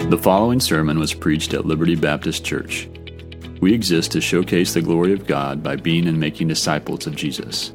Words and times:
The 0.00 0.18
following 0.20 0.60
sermon 0.60 0.98
was 0.98 1.14
preached 1.14 1.54
at 1.54 1.64
Liberty 1.64 1.94
Baptist 1.94 2.44
Church. 2.44 2.88
We 3.60 3.72
exist 3.72 4.10
to 4.12 4.20
showcase 4.20 4.74
the 4.74 4.82
glory 4.82 5.12
of 5.12 5.26
God 5.26 5.62
by 5.62 5.76
being 5.76 6.08
and 6.08 6.18
making 6.18 6.48
disciples 6.48 7.06
of 7.06 7.14
Jesus. 7.14 7.72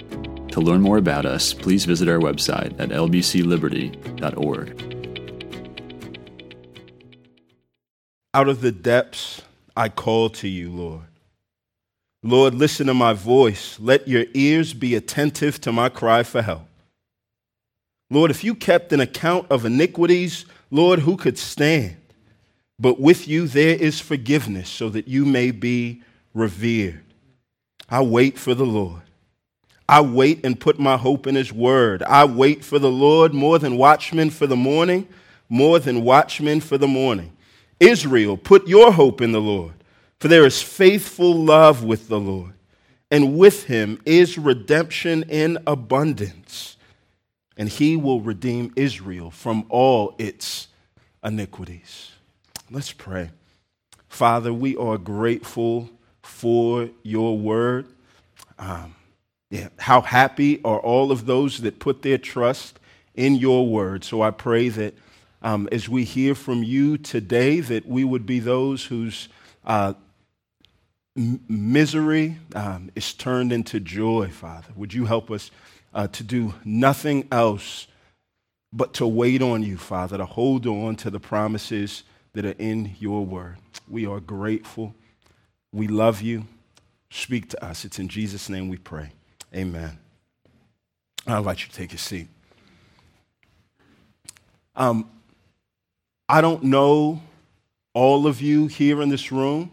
To 0.51 0.59
learn 0.59 0.81
more 0.81 0.97
about 0.97 1.25
us, 1.25 1.53
please 1.53 1.85
visit 1.85 2.09
our 2.09 2.19
website 2.19 2.77
at 2.79 2.89
lbcliberty.org. 2.89 4.95
Out 8.33 8.49
of 8.49 8.61
the 8.61 8.71
depths, 8.71 9.41
I 9.75 9.89
call 9.89 10.29
to 10.31 10.47
you, 10.47 10.71
Lord. 10.71 11.03
Lord, 12.23 12.55
listen 12.55 12.87
to 12.87 12.93
my 12.93 13.13
voice. 13.13 13.79
Let 13.79 14.07
your 14.07 14.25
ears 14.33 14.73
be 14.73 14.95
attentive 14.95 15.61
to 15.61 15.71
my 15.71 15.89
cry 15.89 16.23
for 16.23 16.41
help. 16.41 16.67
Lord, 18.09 18.31
if 18.31 18.43
you 18.43 18.55
kept 18.55 18.91
an 18.91 18.99
account 18.99 19.47
of 19.49 19.65
iniquities, 19.65 20.45
Lord, 20.71 20.99
who 20.99 21.17
could 21.17 21.37
stand? 21.37 21.97
But 22.79 22.99
with 22.99 23.27
you 23.27 23.47
there 23.47 23.75
is 23.75 23.99
forgiveness, 23.99 24.69
so 24.69 24.89
that 24.89 25.07
you 25.07 25.25
may 25.25 25.51
be 25.51 26.01
revered. 26.33 27.03
I 27.89 28.03
wait 28.03 28.37
for 28.37 28.53
the 28.53 28.65
Lord. 28.65 29.01
I 29.89 30.01
wait 30.01 30.45
and 30.45 30.59
put 30.59 30.79
my 30.79 30.97
hope 30.97 31.27
in 31.27 31.35
his 31.35 31.53
word. 31.53 32.03
I 32.03 32.25
wait 32.25 32.63
for 32.63 32.77
the 32.77 32.91
Lord 32.91 33.33
more 33.33 33.57
than 33.57 33.77
watchmen 33.77 34.29
for 34.29 34.45
the 34.45 34.55
morning, 34.55 35.07
more 35.49 35.79
than 35.79 36.03
watchmen 36.03 36.59
for 36.59 36.77
the 36.77 36.87
morning. 36.87 37.31
Israel, 37.79 38.37
put 38.37 38.67
your 38.67 38.91
hope 38.91 39.21
in 39.21 39.31
the 39.31 39.41
Lord, 39.41 39.73
for 40.19 40.27
there 40.27 40.45
is 40.45 40.61
faithful 40.61 41.33
love 41.33 41.83
with 41.83 42.09
the 42.09 42.19
Lord, 42.19 42.53
and 43.09 43.37
with 43.37 43.63
him 43.65 44.01
is 44.05 44.37
redemption 44.37 45.23
in 45.23 45.57
abundance 45.65 46.77
and 47.57 47.67
he 47.67 47.97
will 47.97 48.21
redeem 48.21 48.71
Israel 48.75 49.31
from 49.31 49.65
all 49.69 50.15
its 50.19 50.67
iniquities. 51.23 52.11
Let's 52.71 52.93
pray. 52.93 53.31
Father, 54.09 54.53
we 54.53 54.77
are 54.77 54.97
grateful 54.97 55.89
for 56.23 56.89
your 57.03 57.37
word. 57.37 57.87
Um, 58.59 58.95
yeah, 59.51 59.69
how 59.79 60.01
happy 60.01 60.61
are 60.63 60.79
all 60.79 61.11
of 61.11 61.25
those 61.25 61.61
that 61.61 61.79
put 61.79 62.01
their 62.03 62.17
trust 62.17 62.79
in 63.15 63.35
your 63.35 63.67
word. 63.67 64.03
So 64.03 64.21
I 64.21 64.31
pray 64.31 64.69
that 64.69 64.95
um, 65.43 65.69
as 65.71 65.89
we 65.89 66.03
hear 66.05 66.35
from 66.35 66.63
you 66.63 66.97
today, 66.97 67.61
that 67.61 67.87
we 67.87 68.03
would 68.03 68.25
be 68.25 68.39
those 68.39 68.85
whose 68.85 69.29
uh, 69.65 69.93
m- 71.17 71.41
misery 71.49 72.37
um, 72.55 72.91
is 72.95 73.13
turned 73.13 73.53
into 73.53 73.79
joy, 73.79 74.29
Father. 74.29 74.69
Would 74.75 74.93
you 74.93 75.05
help 75.05 75.31
us? 75.31 75.51
uh, 75.93 76.07
to 76.09 76.23
do 76.23 76.53
nothing 76.65 77.27
else 77.31 77.87
but 78.73 78.93
to 78.95 79.07
wait 79.07 79.41
on 79.41 79.63
you, 79.63 79.77
Father, 79.77 80.17
to 80.17 80.25
hold 80.25 80.67
on 80.67 80.95
to 80.97 81.09
the 81.09 81.19
promises 81.19 82.03
that 82.37 82.45
are 82.45 82.55
in 82.59 82.95
your 82.99 83.25
word. 83.25 83.57
We 83.89 84.05
are 84.05 84.19
grateful. 84.19 84.93
We 85.73 85.87
love 85.87 86.21
you. 86.21 86.43
Speak 87.09 87.49
to 87.49 87.65
us. 87.65 87.83
It's 87.83 87.97
in 87.97 88.09
Jesus' 88.09 88.47
name 88.47 88.69
we 88.69 88.77
pray. 88.77 89.09
Amen. 89.55 89.97
I'll 91.25 91.39
invite 91.39 91.61
you 91.61 91.69
to 91.69 91.73
take 91.73 91.95
a 91.95 91.97
seat. 91.97 92.27
Um, 94.75 95.09
I 96.29 96.41
don't 96.41 96.65
know 96.65 97.23
all 97.95 98.27
of 98.27 98.39
you 98.39 98.67
here 98.67 99.01
in 99.01 99.09
this 99.09 99.31
room, 99.31 99.71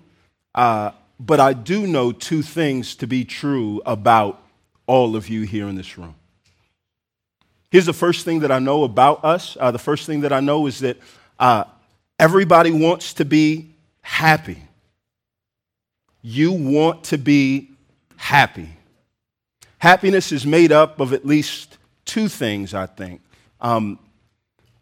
uh, 0.54 0.92
but 1.20 1.40
I 1.40 1.52
do 1.52 1.86
know 1.86 2.12
two 2.12 2.40
things 2.40 2.96
to 2.96 3.06
be 3.06 3.26
true 3.26 3.82
about 3.84 4.42
all 4.86 5.16
of 5.16 5.28
you 5.28 5.42
here 5.42 5.68
in 5.68 5.74
this 5.74 5.98
room. 5.98 6.14
Here's 7.70 7.84
the 7.84 7.92
first 7.92 8.24
thing 8.24 8.40
that 8.40 8.50
I 8.50 8.58
know 8.58 8.84
about 8.84 9.22
us. 9.22 9.54
Uh, 9.60 9.70
the 9.70 9.78
first 9.78 10.06
thing 10.06 10.22
that 10.22 10.32
I 10.32 10.40
know 10.40 10.66
is 10.66 10.78
that 10.78 10.96
uh, 11.38 11.64
everybody 12.18 12.70
wants 12.70 13.14
to 13.14 13.24
be 13.24 13.74
happy. 14.02 14.62
You 16.22 16.52
want 16.52 17.04
to 17.04 17.18
be 17.18 17.70
happy. 18.16 18.70
Happiness 19.78 20.32
is 20.32 20.46
made 20.46 20.72
up 20.72 21.00
of 21.00 21.12
at 21.12 21.26
least 21.26 21.76
two 22.04 22.28
things, 22.28 22.72
I 22.74 22.86
think 22.86 23.20
um, 23.64 23.98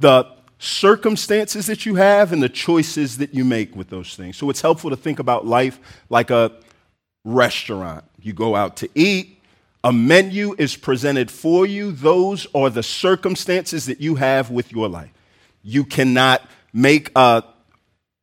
the 0.01 0.27
circumstances 0.59 1.67
that 1.67 1.87
you 1.87 1.95
have 1.95 2.33
and 2.33 2.43
the 2.43 2.49
choices 2.49 3.19
that 3.19 3.33
you 3.33 3.45
make 3.45 3.75
with 3.75 3.89
those 3.89 4.15
things. 4.15 4.37
So 4.37 4.51
it's 4.51 4.61
helpful 4.61 4.91
to 4.91 4.97
think 4.97 5.19
about 5.19 5.47
life 5.47 5.79
like 6.11 6.31
a 6.31 6.53
restaurant. 7.25 8.05
You 8.21 8.33
go 8.33 8.55
out 8.55 8.77
to 8.79 8.89
eat, 8.95 9.41
a 9.85 9.93
menu 9.93 10.55
is 10.59 10.77
presented 10.77 11.31
for 11.31 11.65
you. 11.65 11.93
Those 11.93 12.47
are 12.55 12.71
the 12.71 12.83
circumstances 12.83 13.87
that 13.87 14.01
you 14.01 14.17
have 14.17 14.51
with 14.51 14.73
your 14.73 14.89
life. 14.89 15.13
You 15.63 15.85
cannot 15.85 16.43
make 16.73 17.11
a 17.17 17.45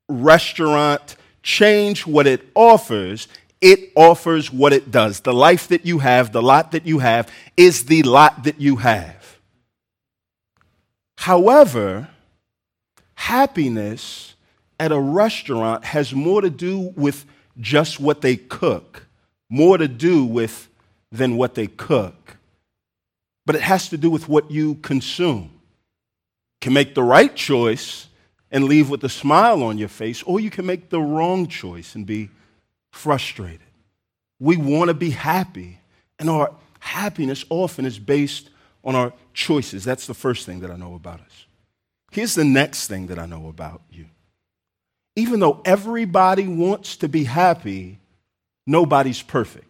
restaurant 0.08 1.16
change 1.44 2.06
what 2.06 2.28
it 2.28 2.48
offers. 2.56 3.28
It 3.62 3.92
offers 3.96 4.52
what 4.52 4.74
it 4.74 4.92
does. 4.92 5.22
The 5.22 5.34
life 5.34 5.68
that 5.68 5.86
you 5.86 6.00
have, 6.00 6.32
the 6.32 6.42
lot 6.42 6.72
that 6.72 6.86
you 6.86 7.00
have, 7.00 7.32
is 7.58 7.86
the 7.86 8.04
lot 8.04 8.44
that 8.44 8.60
you 8.60 8.78
have. 8.78 9.40
However, 11.18 12.10
happiness 13.16 14.36
at 14.80 14.92
a 14.92 15.00
restaurant 15.00 15.84
has 15.84 16.14
more 16.14 16.42
to 16.42 16.50
do 16.50 16.94
with 16.96 17.26
just 17.60 18.00
what 18.00 18.22
they 18.22 18.38
cook, 18.38 19.08
more 19.50 19.78
to 19.78 19.88
do 19.88 20.24
with 20.24 20.70
than 21.12 21.36
what 21.36 21.56
they 21.56 21.68
cook. 21.68 22.38
But 23.46 23.56
it 23.56 23.62
has 23.62 23.90
to 23.90 23.98
do 23.98 24.10
with 24.10 24.30
what 24.30 24.52
you 24.52 24.76
consume. 24.76 25.52
Can 26.62 26.74
make 26.74 26.96
the 26.96 27.04
right 27.04 27.36
choice 27.36 28.08
and 28.52 28.66
leave 28.66 28.90
with 28.90 29.04
a 29.04 29.10
smile 29.10 29.64
on 29.64 29.78
your 29.78 29.90
face, 29.90 30.24
or 30.24 30.40
you 30.40 30.50
can 30.50 30.66
make 30.66 30.90
the 30.90 31.02
wrong 31.02 31.48
choice 31.48 31.96
and 31.96 32.06
be 32.06 32.30
frustrated. 32.92 33.62
We 34.40 34.58
want 34.58 34.88
to 34.90 34.94
be 34.94 35.12
happy, 35.12 35.80
and 36.18 36.30
our 36.30 36.56
happiness 36.80 37.46
often 37.50 37.86
is 37.86 38.00
based 38.00 38.50
on 38.84 38.96
our 38.96 39.14
choices. 39.34 39.84
That's 39.84 40.08
the 40.08 40.14
first 40.14 40.46
thing 40.46 40.62
that 40.62 40.72
I 40.72 40.78
know 40.78 40.96
about 40.96 41.20
us. 41.20 41.46
Here's 42.12 42.36
the 42.36 42.46
next 42.46 42.88
thing 42.88 43.08
that 43.08 43.20
I 43.20 43.26
know 43.26 43.48
about 43.48 43.82
you. 43.92 44.06
Even 45.16 45.40
though 45.40 45.62
everybody 45.66 46.48
wants 46.48 46.98
to 46.98 47.10
be 47.10 47.26
happy, 47.26 48.00
nobody's 48.66 49.22
perfect. 49.22 49.66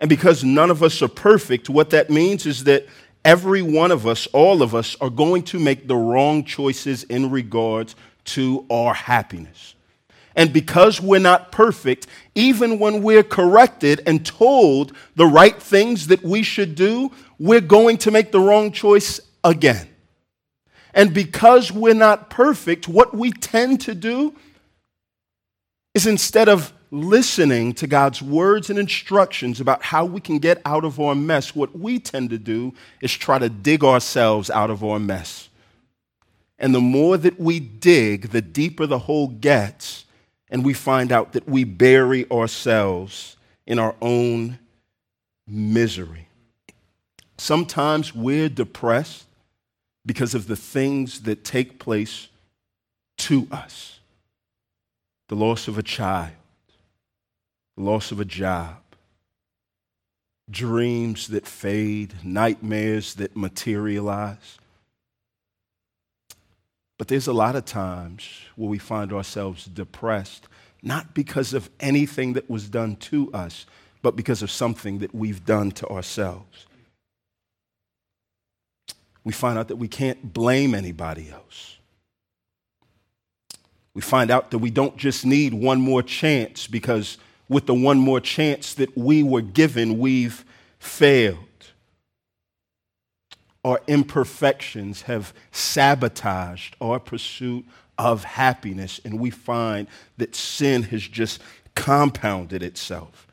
And 0.00 0.08
because 0.08 0.42
none 0.42 0.70
of 0.70 0.82
us 0.82 1.02
are 1.02 1.08
perfect, 1.08 1.68
what 1.68 1.90
that 1.90 2.08
means 2.08 2.46
is 2.46 2.64
that 2.64 2.86
every 3.24 3.62
one 3.62 3.90
of 3.90 4.06
us, 4.06 4.26
all 4.28 4.62
of 4.62 4.74
us, 4.74 4.96
are 5.00 5.10
going 5.10 5.42
to 5.44 5.58
make 5.58 5.86
the 5.86 5.96
wrong 5.96 6.44
choices 6.44 7.04
in 7.04 7.30
regards 7.30 7.96
to 8.24 8.66
our 8.70 8.94
happiness. 8.94 9.74
And 10.36 10.52
because 10.52 11.00
we're 11.00 11.18
not 11.18 11.50
perfect, 11.52 12.06
even 12.34 12.78
when 12.78 13.02
we're 13.02 13.24
corrected 13.24 14.00
and 14.06 14.24
told 14.24 14.92
the 15.16 15.26
right 15.26 15.60
things 15.60 16.06
that 16.06 16.22
we 16.22 16.42
should 16.42 16.74
do, 16.74 17.10
we're 17.38 17.60
going 17.60 17.98
to 17.98 18.10
make 18.10 18.32
the 18.32 18.40
wrong 18.40 18.70
choice 18.72 19.20
again. 19.42 19.88
And 20.94 21.12
because 21.12 21.72
we're 21.72 21.94
not 21.94 22.30
perfect, 22.30 22.88
what 22.88 23.14
we 23.14 23.32
tend 23.32 23.80
to 23.82 23.94
do 23.94 24.34
is 25.94 26.06
instead 26.06 26.48
of 26.48 26.72
listening 26.90 27.72
to 27.74 27.86
God's 27.86 28.20
words 28.20 28.68
and 28.68 28.78
instructions 28.78 29.60
about 29.60 29.82
how 29.82 30.04
we 30.04 30.20
can 30.20 30.38
get 30.38 30.60
out 30.64 30.84
of 30.84 30.98
our 30.98 31.14
mess, 31.14 31.54
what 31.54 31.78
we 31.78 31.98
tend 31.98 32.30
to 32.30 32.38
do 32.38 32.74
is 33.00 33.12
try 33.12 33.38
to 33.38 33.48
dig 33.48 33.84
ourselves 33.84 34.50
out 34.50 34.70
of 34.70 34.82
our 34.82 34.98
mess. 34.98 35.48
And 36.58 36.74
the 36.74 36.80
more 36.80 37.16
that 37.16 37.38
we 37.38 37.60
dig, 37.60 38.30
the 38.30 38.42
deeper 38.42 38.86
the 38.86 38.98
hole 38.98 39.28
gets, 39.28 40.04
and 40.50 40.64
we 40.64 40.74
find 40.74 41.12
out 41.12 41.32
that 41.32 41.48
we 41.48 41.64
bury 41.64 42.28
ourselves 42.30 43.36
in 43.66 43.78
our 43.78 43.94
own 44.02 44.58
misery. 45.46 46.28
Sometimes 47.38 48.14
we're 48.14 48.48
depressed 48.48 49.26
because 50.04 50.34
of 50.34 50.48
the 50.48 50.56
things 50.56 51.22
that 51.22 51.44
take 51.44 51.78
place 51.78 52.28
to 53.18 53.46
us 53.50 53.98
the 55.28 55.36
loss 55.36 55.68
of 55.68 55.78
a 55.78 55.82
child 55.82 56.32
loss 57.84 58.12
of 58.12 58.20
a 58.20 58.24
job, 58.24 58.76
dreams 60.50 61.28
that 61.28 61.46
fade, 61.46 62.14
nightmares 62.24 63.14
that 63.14 63.36
materialize. 63.36 64.58
But 66.98 67.08
there's 67.08 67.26
a 67.26 67.32
lot 67.32 67.56
of 67.56 67.64
times 67.64 68.28
where 68.56 68.68
we 68.68 68.78
find 68.78 69.12
ourselves 69.12 69.64
depressed, 69.64 70.48
not 70.82 71.14
because 71.14 71.54
of 71.54 71.70
anything 71.80 72.34
that 72.34 72.50
was 72.50 72.68
done 72.68 72.96
to 72.96 73.32
us, 73.32 73.64
but 74.02 74.16
because 74.16 74.42
of 74.42 74.50
something 74.50 74.98
that 74.98 75.14
we've 75.14 75.44
done 75.44 75.70
to 75.72 75.86
ourselves. 75.88 76.66
We 79.24 79.32
find 79.32 79.58
out 79.58 79.68
that 79.68 79.76
we 79.76 79.88
can't 79.88 80.32
blame 80.32 80.74
anybody 80.74 81.30
else. 81.30 81.78
We 83.92 84.02
find 84.02 84.30
out 84.30 84.50
that 84.50 84.58
we 84.58 84.70
don't 84.70 84.96
just 84.96 85.26
need 85.26 85.52
one 85.52 85.80
more 85.80 86.02
chance 86.02 86.66
because 86.66 87.18
with 87.50 87.66
the 87.66 87.74
one 87.74 87.98
more 87.98 88.20
chance 88.20 88.72
that 88.74 88.96
we 88.96 89.22
were 89.22 89.42
given, 89.42 89.98
we've 89.98 90.44
failed. 90.78 91.36
our 93.62 93.80
imperfections 93.86 95.02
have 95.02 95.34
sabotaged 95.52 96.74
our 96.80 96.98
pursuit 96.98 97.66
of 97.98 98.24
happiness, 98.24 99.00
and 99.04 99.20
we 99.20 99.28
find 99.28 99.86
that 100.16 100.34
sin 100.34 100.84
has 100.84 101.02
just 101.02 101.42
compounded 101.74 102.62
itself. 102.62 103.26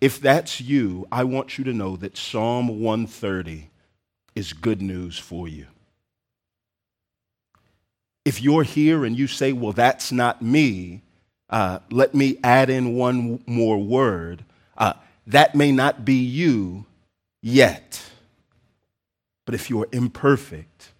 If 0.00 0.18
that's 0.20 0.62
you, 0.62 1.06
I 1.12 1.24
want 1.24 1.58
you 1.58 1.64
to 1.64 1.74
know 1.74 1.96
that 1.96 2.16
Psalm 2.16 2.80
130 2.80 3.68
is 4.34 4.54
good 4.54 4.80
news 4.80 5.18
for 5.18 5.46
you. 5.46 5.66
If 8.24 8.40
you're 8.40 8.62
here 8.62 9.04
and 9.04 9.18
you 9.18 9.26
say, 9.26 9.52
Well, 9.52 9.72
that's 9.74 10.10
not 10.10 10.40
me, 10.40 11.02
uh, 11.50 11.80
let 11.90 12.14
me 12.14 12.38
add 12.42 12.70
in 12.70 12.94
one 12.94 13.42
more 13.46 13.78
word. 13.78 14.44
Uh, 14.78 14.94
that 15.26 15.54
may 15.54 15.72
not 15.72 16.04
be 16.04 16.14
you 16.14 16.86
yet. 17.42 18.02
But 19.44 19.54
if 19.54 19.68
you 19.68 19.82
are 19.82 19.88
imperfect, 19.92 20.92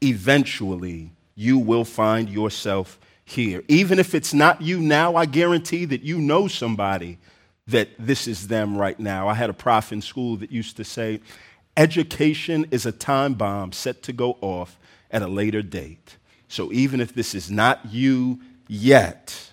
eventually 0.00 1.12
you 1.34 1.58
will 1.58 1.84
find 1.84 2.28
yourself 2.28 2.98
here. 3.24 3.62
Even 3.68 3.98
if 3.98 4.14
it's 4.14 4.32
not 4.34 4.62
you 4.62 4.80
now, 4.80 5.14
I 5.14 5.26
guarantee 5.26 5.84
that 5.86 6.02
you 6.02 6.18
know 6.18 6.48
somebody 6.48 7.18
that 7.66 7.90
this 7.98 8.26
is 8.26 8.48
them 8.48 8.76
right 8.76 8.98
now. 8.98 9.28
I 9.28 9.34
had 9.34 9.50
a 9.50 9.54
prof 9.54 9.92
in 9.92 10.02
school 10.02 10.36
that 10.36 10.50
used 10.50 10.76
to 10.78 10.84
say, 10.84 11.20
Education 11.76 12.66
is 12.70 12.84
a 12.84 12.92
time 12.92 13.34
bomb 13.34 13.72
set 13.72 14.02
to 14.02 14.12
go 14.12 14.36
off 14.42 14.78
at 15.10 15.22
a 15.22 15.26
later 15.26 15.62
date. 15.62 16.16
So 16.48 16.70
even 16.72 17.00
if 17.00 17.14
this 17.14 17.34
is 17.34 17.50
not 17.50 17.80
you 17.90 18.40
yet, 18.68 19.51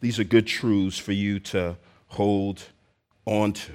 these 0.00 0.18
are 0.18 0.24
good 0.24 0.46
truths 0.46 0.98
for 0.98 1.12
you 1.12 1.38
to 1.40 1.76
hold 2.08 2.62
on 3.26 3.52
to 3.52 3.72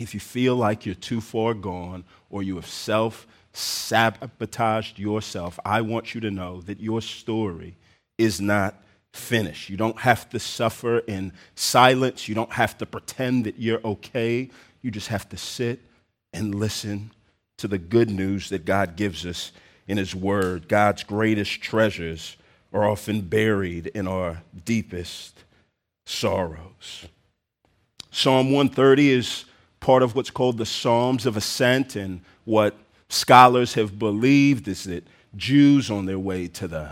if 0.00 0.14
you 0.14 0.20
feel 0.20 0.56
like 0.56 0.86
you're 0.86 0.94
too 0.94 1.20
far 1.20 1.54
gone 1.54 2.04
or 2.30 2.42
you 2.42 2.56
have 2.56 2.66
self 2.66 3.26
sabotaged 3.52 4.98
yourself, 4.98 5.58
I 5.64 5.80
want 5.80 6.14
you 6.14 6.20
to 6.22 6.30
know 6.30 6.60
that 6.62 6.80
your 6.80 7.02
story 7.02 7.76
is 8.16 8.40
not 8.40 8.82
finished. 9.12 9.68
You 9.68 9.76
don't 9.76 9.98
have 10.00 10.28
to 10.30 10.38
suffer 10.38 11.00
in 11.00 11.32
silence. 11.54 12.28
You 12.28 12.34
don't 12.34 12.52
have 12.52 12.78
to 12.78 12.86
pretend 12.86 13.44
that 13.44 13.58
you're 13.58 13.84
okay. 13.84 14.50
You 14.82 14.90
just 14.90 15.08
have 15.08 15.28
to 15.30 15.36
sit 15.36 15.80
and 16.32 16.54
listen 16.54 17.10
to 17.58 17.66
the 17.66 17.78
good 17.78 18.08
news 18.08 18.48
that 18.50 18.64
God 18.64 18.96
gives 18.96 19.26
us 19.26 19.52
in 19.88 19.98
His 19.98 20.14
Word. 20.14 20.68
God's 20.68 21.02
greatest 21.02 21.60
treasures 21.60 22.36
are 22.72 22.88
often 22.88 23.22
buried 23.22 23.88
in 23.88 24.06
our 24.06 24.42
deepest 24.64 25.44
sorrows. 26.06 27.06
Psalm 28.10 28.52
130 28.52 29.10
is 29.10 29.44
part 29.80 30.02
of 30.02 30.14
what's 30.14 30.30
called 30.30 30.58
the 30.58 30.66
Psalms 30.66 31.26
of 31.26 31.36
Ascent, 31.36 31.96
and 31.96 32.20
what 32.44 32.76
scholars 33.08 33.74
have 33.74 33.98
believed 33.98 34.68
is 34.68 34.84
that 34.84 35.06
Jews 35.36 35.90
on 35.90 36.06
their 36.06 36.18
way 36.18 36.48
to 36.48 36.68
the 36.68 36.90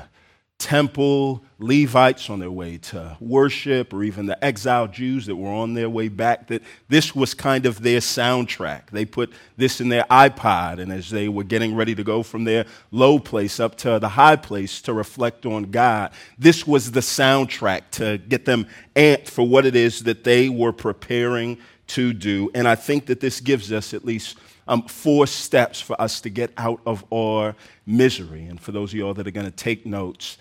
temple, 0.59 1.43
Levites 1.60 2.31
on 2.31 2.38
their 2.38 2.52
way 2.52 2.78
to 2.78 3.16
worship, 3.19 3.93
or 3.93 4.05
even 4.05 4.26
the 4.26 4.44
exiled 4.44 4.93
Jews 4.93 5.26
that 5.26 5.34
were 5.34 5.50
on 5.50 5.75
their 5.75 5.90
way 5.90 6.08
back, 6.08 6.46
that 6.46 6.62
this 6.88 7.16
was 7.16 7.34
kind 7.34 7.66
of 7.66 7.82
their 7.82 7.99
soundtrack. 7.99 8.90
They 8.90 9.05
put 9.05 9.32
this 9.56 9.81
in 9.81 9.88
their 9.88 10.05
iPod, 10.05 10.78
and 10.78 10.93
as 10.93 11.10
they 11.10 11.28
were 11.28 11.43
getting 11.43 11.75
ready 11.75 11.96
to 11.96 12.05
go 12.05 12.22
from 12.22 12.44
their 12.44 12.64
low 12.93 13.19
place 13.19 13.58
up 13.58 13.76
to 13.78 13.99
the 13.99 14.10
high 14.10 14.37
place 14.37 14.81
to 14.82 14.93
reflect 14.93 15.46
on 15.46 15.64
God, 15.72 16.12
this 16.38 16.64
was 16.64 16.93
the 16.93 17.00
soundtrack 17.00 17.90
to 17.93 18.19
get 18.19 18.44
them 18.44 18.69
amped 18.94 19.28
for 19.28 19.46
what 19.46 19.66
it 19.66 19.75
is 19.75 20.05
that 20.05 20.22
they 20.22 20.49
were 20.49 20.72
preparing 20.72 21.58
to 21.88 22.12
do. 22.12 22.50
And 22.55 22.69
I 22.69 22.76
think 22.76 23.06
that 23.06 23.19
this 23.19 23.40
gives 23.40 23.72
us 23.72 23.94
at 23.94 24.05
least 24.05 24.38
um, 24.69 24.82
four 24.82 25.26
steps 25.26 25.81
for 25.81 26.00
us 26.00 26.20
to 26.20 26.31
get 26.31 26.52
out 26.56 26.81
of 26.87 27.05
our 27.12 27.56
misery. 27.87 28.44
And 28.44 28.60
for 28.60 28.70
those 28.70 28.93
of 28.93 28.99
y'all 28.99 29.14
that 29.14 29.26
are 29.26 29.32
going 29.32 29.46
to 29.46 29.50
take 29.50 29.87
notes, 29.87 30.38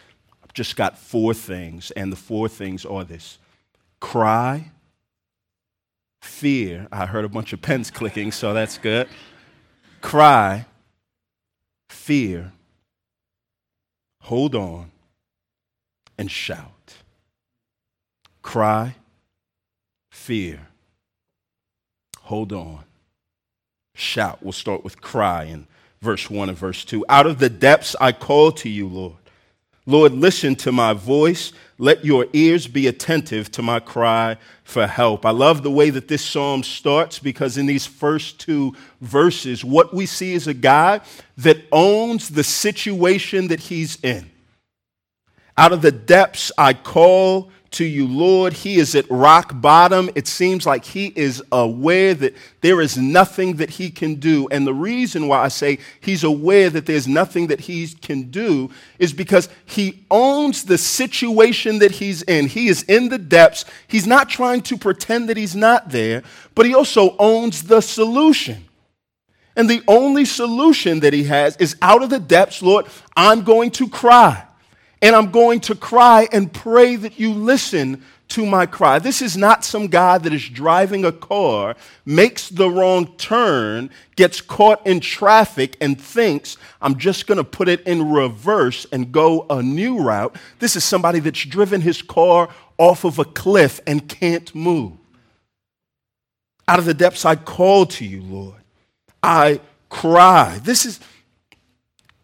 just 0.58 0.76
got 0.76 0.98
four 0.98 1.36
things. 1.36 1.92
And 1.92 2.12
the 2.12 2.16
four 2.16 2.50
things 2.50 2.84
are 2.84 3.04
this 3.04 3.38
cry, 4.00 4.72
fear. 6.20 6.88
I 6.92 7.06
heard 7.06 7.24
a 7.24 7.30
bunch 7.30 7.54
of 7.54 7.62
pens 7.62 7.92
clicking, 7.92 8.32
so 8.32 8.56
that's 8.56 8.80
good. 8.80 9.08
Cry, 10.02 10.66
fear, 11.90 12.54
hold 14.24 14.56
on, 14.56 14.92
and 16.18 16.32
shout. 16.32 16.96
Cry, 18.42 18.96
fear, 20.10 20.70
hold 22.22 22.52
on. 22.52 22.84
Shout. 23.94 24.44
We'll 24.44 24.54
start 24.54 24.84
with 24.84 25.02
cry 25.02 25.46
in 25.46 25.68
verse 26.02 26.30
1 26.30 26.50
and 26.50 26.58
verse 26.58 26.86
2. 26.86 27.04
Out 27.10 27.26
of 27.26 27.40
the 27.40 27.50
depths 27.50 27.96
I 28.00 28.12
call 28.12 28.52
to 28.54 28.70
you, 28.70 28.88
Lord. 28.88 29.27
Lord, 29.88 30.12
listen 30.12 30.56
to 30.58 30.74
my 30.74 30.92
voice. 30.92 31.54
Let 31.78 32.04
your 32.04 32.28
ears 32.34 32.68
be 32.68 32.88
attentive 32.88 33.50
to 33.52 33.62
my 33.62 33.80
cry 33.80 34.36
for 34.66 34.86
help. 34.86 35.26
I 35.26 35.30
love 35.30 35.64
the 35.64 35.72
way 35.72 35.90
that 35.92 36.10
this 36.10 36.26
psalm 36.26 36.62
starts 36.64 37.20
because 37.20 37.58
in 37.58 37.68
these 37.68 37.86
first 37.86 38.38
two 38.38 38.76
verses, 39.00 39.64
what 39.64 39.94
we 39.94 40.06
see 40.06 40.34
is 40.34 40.46
a 40.46 40.54
guy 40.54 41.00
that 41.38 41.60
owns 41.72 42.28
the 42.28 42.44
situation 42.44 43.48
that 43.48 43.62
he's 43.62 43.98
in. 44.04 44.30
Out 45.58 45.72
of 45.72 45.82
the 45.82 45.94
depths 45.94 46.52
I 46.58 46.74
call 46.74 47.50
to 47.72 47.86
you, 47.86 48.08
Lord. 48.08 48.54
He 48.54 48.78
is 48.78 48.96
at 48.96 49.10
rock 49.10 49.52
bottom. 49.62 50.10
It 50.16 50.28
seems 50.28 50.66
like 50.66 50.86
he 50.86 51.14
is 51.16 51.44
aware 51.52 52.14
that 52.14 52.36
there 52.62 52.82
is 52.82 52.98
nothing 52.98 53.58
that 53.58 53.72
he 53.72 53.90
can 53.90 54.16
do. 54.16 54.48
And 54.50 54.66
the 54.66 54.74
reason 54.74 55.28
why 55.28 55.40
I 55.40 55.48
say 55.50 55.80
he's 56.00 56.24
aware 56.24 56.70
that 56.70 56.86
there's 56.86 57.08
nothing 57.08 57.48
that 57.48 57.62
he 57.62 57.88
can 57.88 58.32
do 58.32 58.72
is 59.00 59.14
because 59.14 59.50
he 59.66 60.04
owns 60.10 60.64
the 60.64 60.78
situation 60.78 61.80
that 61.80 61.92
he's 61.92 62.22
in. 62.24 62.48
He 62.48 62.68
is 62.68 62.84
in 62.84 63.10
the 63.10 63.18
depths. 63.18 63.66
He's 63.88 64.08
not 64.08 64.30
trying 64.30 64.62
to 64.62 64.78
pretend 64.78 65.30
that 65.30 65.38
he's 65.38 65.56
not 65.56 65.90
there, 65.90 66.24
but 66.56 66.66
he 66.66 66.74
also 66.74 67.16
owns 67.18 67.64
the 67.64 67.82
solution. 67.82 68.64
And 69.56 69.70
the 69.70 69.84
only 69.88 70.24
solution 70.24 71.00
that 71.02 71.14
he 71.14 71.24
has 71.24 71.58
is 71.58 71.76
out 71.82 72.04
of 72.04 72.12
the 72.12 72.20
depths, 72.20 72.62
Lord, 72.62 72.86
I'm 73.16 73.44
going 73.44 73.72
to 73.72 73.90
cry 73.90 74.47
and 75.02 75.16
I'm 75.16 75.32
going 75.32 75.60
to 75.62 75.76
cry 75.76 76.28
and 76.32 76.52
pray 76.52 76.96
that 76.96 77.20
you 77.20 77.34
listen 77.34 78.04
to 78.30 78.46
my 78.46 78.66
cry. 78.66 79.00
This 79.00 79.22
is 79.22 79.38
not 79.38 79.64
some 79.64 79.88
guy 79.88 80.18
that 80.18 80.34
is 80.34 80.50
driving 80.50 81.06
a 81.06 81.12
car, 81.12 81.76
makes 82.06 82.50
the 82.50 82.70
wrong 82.70 83.16
turn, 83.18 83.90
gets 84.16 84.42
caught 84.42 84.86
in 84.86 85.00
traffic, 85.00 85.78
and 85.80 86.00
thinks, 86.00 86.58
I'm 86.82 86.98
just 86.98 87.26
going 87.28 87.38
to 87.38 87.44
put 87.44 87.70
it 87.70 87.82
in 87.88 88.12
reverse 88.12 88.86
and 88.92 89.12
go 89.12 89.46
a 89.50 89.64
new 89.64 90.02
route. 90.02 90.36
This 90.60 90.76
is 90.76 90.84
somebody 90.84 91.20
that's 91.20 91.46
driven 91.46 91.82
his 91.82 92.02
car 92.02 92.50
off 92.78 93.06
of 93.06 93.18
a 93.20 93.26
cliff 93.26 93.80
and 93.88 94.08
can't 94.08 94.54
move. 94.54 94.94
Out 96.68 96.80
of 96.80 96.86
the 96.86 96.94
depths, 96.94 97.24
I 97.24 97.36
call 97.36 97.86
to 97.86 98.06
you, 98.06 98.22
Lord. 98.24 98.62
I 99.24 99.62
cry. 99.90 100.60
This 100.64 100.86
is 100.86 101.00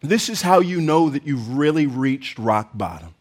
this 0.08 0.28
is 0.28 0.42
how 0.42 0.60
you 0.60 0.80
know 0.80 1.10
that 1.10 1.26
you've 1.26 1.56
really 1.56 1.86
reached 1.86 2.38
rock 2.38 2.70
bottom. 2.74 3.14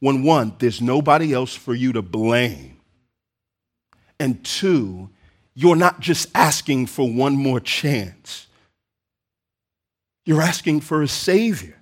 When 0.00 0.22
one, 0.22 0.54
there's 0.58 0.80
nobody 0.80 1.32
else 1.32 1.54
for 1.54 1.74
you 1.74 1.92
to 1.92 2.02
blame. 2.02 2.80
And 4.18 4.42
two, 4.44 5.10
you're 5.54 5.76
not 5.76 6.00
just 6.00 6.28
asking 6.34 6.86
for 6.86 7.10
one 7.10 7.36
more 7.36 7.60
chance, 7.60 8.46
you're 10.24 10.42
asking 10.42 10.80
for 10.80 11.02
a 11.02 11.08
Savior. 11.08 11.76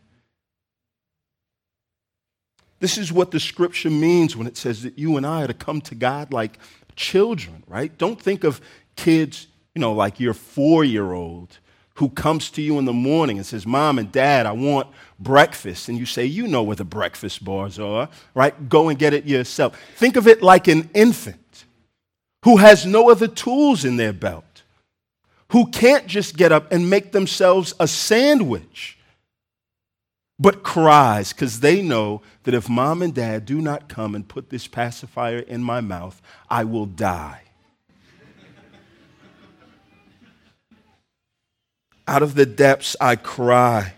This 2.80 2.96
is 2.96 3.12
what 3.12 3.32
the 3.32 3.40
scripture 3.40 3.90
means 3.90 4.36
when 4.36 4.46
it 4.46 4.56
says 4.56 4.84
that 4.84 4.98
you 4.98 5.16
and 5.16 5.26
I 5.26 5.42
are 5.42 5.48
to 5.48 5.54
come 5.54 5.80
to 5.82 5.96
God 5.96 6.32
like 6.32 6.58
children, 6.94 7.64
right? 7.66 7.96
Don't 7.98 8.20
think 8.20 8.44
of 8.44 8.60
kids, 8.94 9.48
you 9.74 9.80
know, 9.80 9.92
like 9.92 10.20
your 10.20 10.34
four 10.34 10.84
year 10.84 11.12
old 11.12 11.58
who 11.98 12.08
comes 12.08 12.48
to 12.48 12.62
you 12.62 12.78
in 12.78 12.84
the 12.84 12.92
morning 12.92 13.38
and 13.38 13.46
says, 13.46 13.66
Mom 13.66 13.98
and 13.98 14.12
Dad, 14.12 14.46
I 14.46 14.52
want 14.52 14.86
breakfast. 15.18 15.88
And 15.88 15.98
you 15.98 16.06
say, 16.06 16.24
You 16.24 16.46
know 16.46 16.62
where 16.62 16.76
the 16.76 16.84
breakfast 16.84 17.44
bars 17.44 17.76
are, 17.80 18.08
right? 18.34 18.68
Go 18.68 18.88
and 18.88 18.96
get 18.96 19.14
it 19.14 19.26
yourself. 19.26 19.76
Think 19.96 20.14
of 20.14 20.28
it 20.28 20.40
like 20.40 20.68
an 20.68 20.90
infant 20.94 21.64
who 22.44 22.58
has 22.58 22.86
no 22.86 23.10
other 23.10 23.26
tools 23.26 23.84
in 23.84 23.96
their 23.96 24.12
belt, 24.12 24.62
who 25.50 25.66
can't 25.66 26.06
just 26.06 26.36
get 26.36 26.52
up 26.52 26.70
and 26.70 26.88
make 26.88 27.10
themselves 27.10 27.74
a 27.80 27.88
sandwich, 27.88 28.96
but 30.38 30.62
cries 30.62 31.32
because 31.32 31.58
they 31.58 31.82
know 31.82 32.22
that 32.44 32.54
if 32.54 32.68
mom 32.68 33.02
and 33.02 33.12
dad 33.12 33.44
do 33.44 33.60
not 33.60 33.88
come 33.88 34.14
and 34.14 34.28
put 34.28 34.50
this 34.50 34.68
pacifier 34.68 35.40
in 35.40 35.64
my 35.64 35.80
mouth, 35.80 36.22
I 36.48 36.62
will 36.62 36.86
die. 36.86 37.47
Out 42.08 42.22
of 42.22 42.34
the 42.34 42.46
depths 42.46 42.96
I 43.02 43.16
cry. 43.16 43.92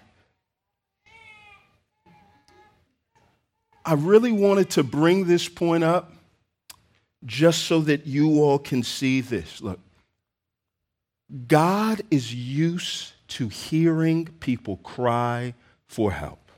I 3.84 3.94
really 3.94 4.32
wanted 4.32 4.70
to 4.70 4.82
bring 4.82 5.26
this 5.26 5.48
point 5.48 5.84
up 5.84 6.12
just 7.24 7.66
so 7.66 7.80
that 7.82 8.08
you 8.08 8.42
all 8.42 8.58
can 8.58 8.82
see 8.82 9.20
this. 9.20 9.60
Look, 9.60 9.78
God 11.46 12.02
is 12.10 12.34
used 12.34 13.12
to 13.28 13.48
hearing 13.48 14.26
people 14.40 14.78
cry 14.78 15.54
for 15.86 16.10
help. 16.10 16.50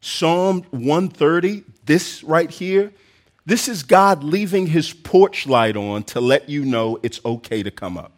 Psalm 0.00 0.62
130, 0.70 1.64
this 1.84 2.22
right 2.22 2.48
here, 2.48 2.92
this 3.50 3.66
is 3.66 3.82
God 3.82 4.22
leaving 4.22 4.68
his 4.68 4.92
porch 4.92 5.44
light 5.44 5.76
on 5.76 6.04
to 6.04 6.20
let 6.20 6.48
you 6.48 6.64
know 6.64 7.00
it's 7.02 7.20
okay 7.24 7.64
to 7.64 7.70
come 7.72 7.98
up. 7.98 8.12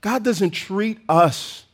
God 0.00 0.22
doesn't 0.22 0.50
treat 0.50 1.00
us 1.08 1.64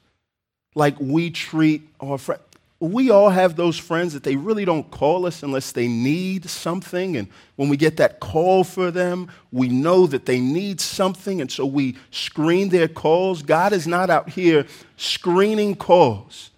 like 0.75 0.99
we 0.99 1.31
treat 1.31 1.87
our 2.01 2.17
friends. 2.17 2.41
We 2.81 3.11
all 3.11 3.29
have 3.29 3.57
those 3.57 3.79
friends 3.79 4.15
that 4.15 4.23
they 4.23 4.37
really 4.37 4.65
don't 4.65 4.91
call 4.91 5.27
us 5.27 5.43
unless 5.43 5.73
they 5.73 5.89
need 5.89 6.49
something. 6.49 7.19
And 7.19 7.29
when 7.57 7.69
we 7.69 7.77
get 7.77 7.99
that 7.99 8.21
call 8.21 8.65
for 8.65 8.91
them, 8.91 9.31
we 9.53 9.69
know 9.69 10.07
that 10.07 10.25
they 10.25 10.41
need 10.41 10.81
something. 10.81 11.43
And 11.43 11.53
so 11.53 11.67
we 11.67 11.99
screen 12.11 12.71
their 12.71 12.89
calls. 12.89 13.43
God 13.43 13.75
is 13.75 13.87
not 13.87 14.09
out 14.09 14.31
here 14.31 14.65
screening 14.97 15.75
calls. 15.77 16.49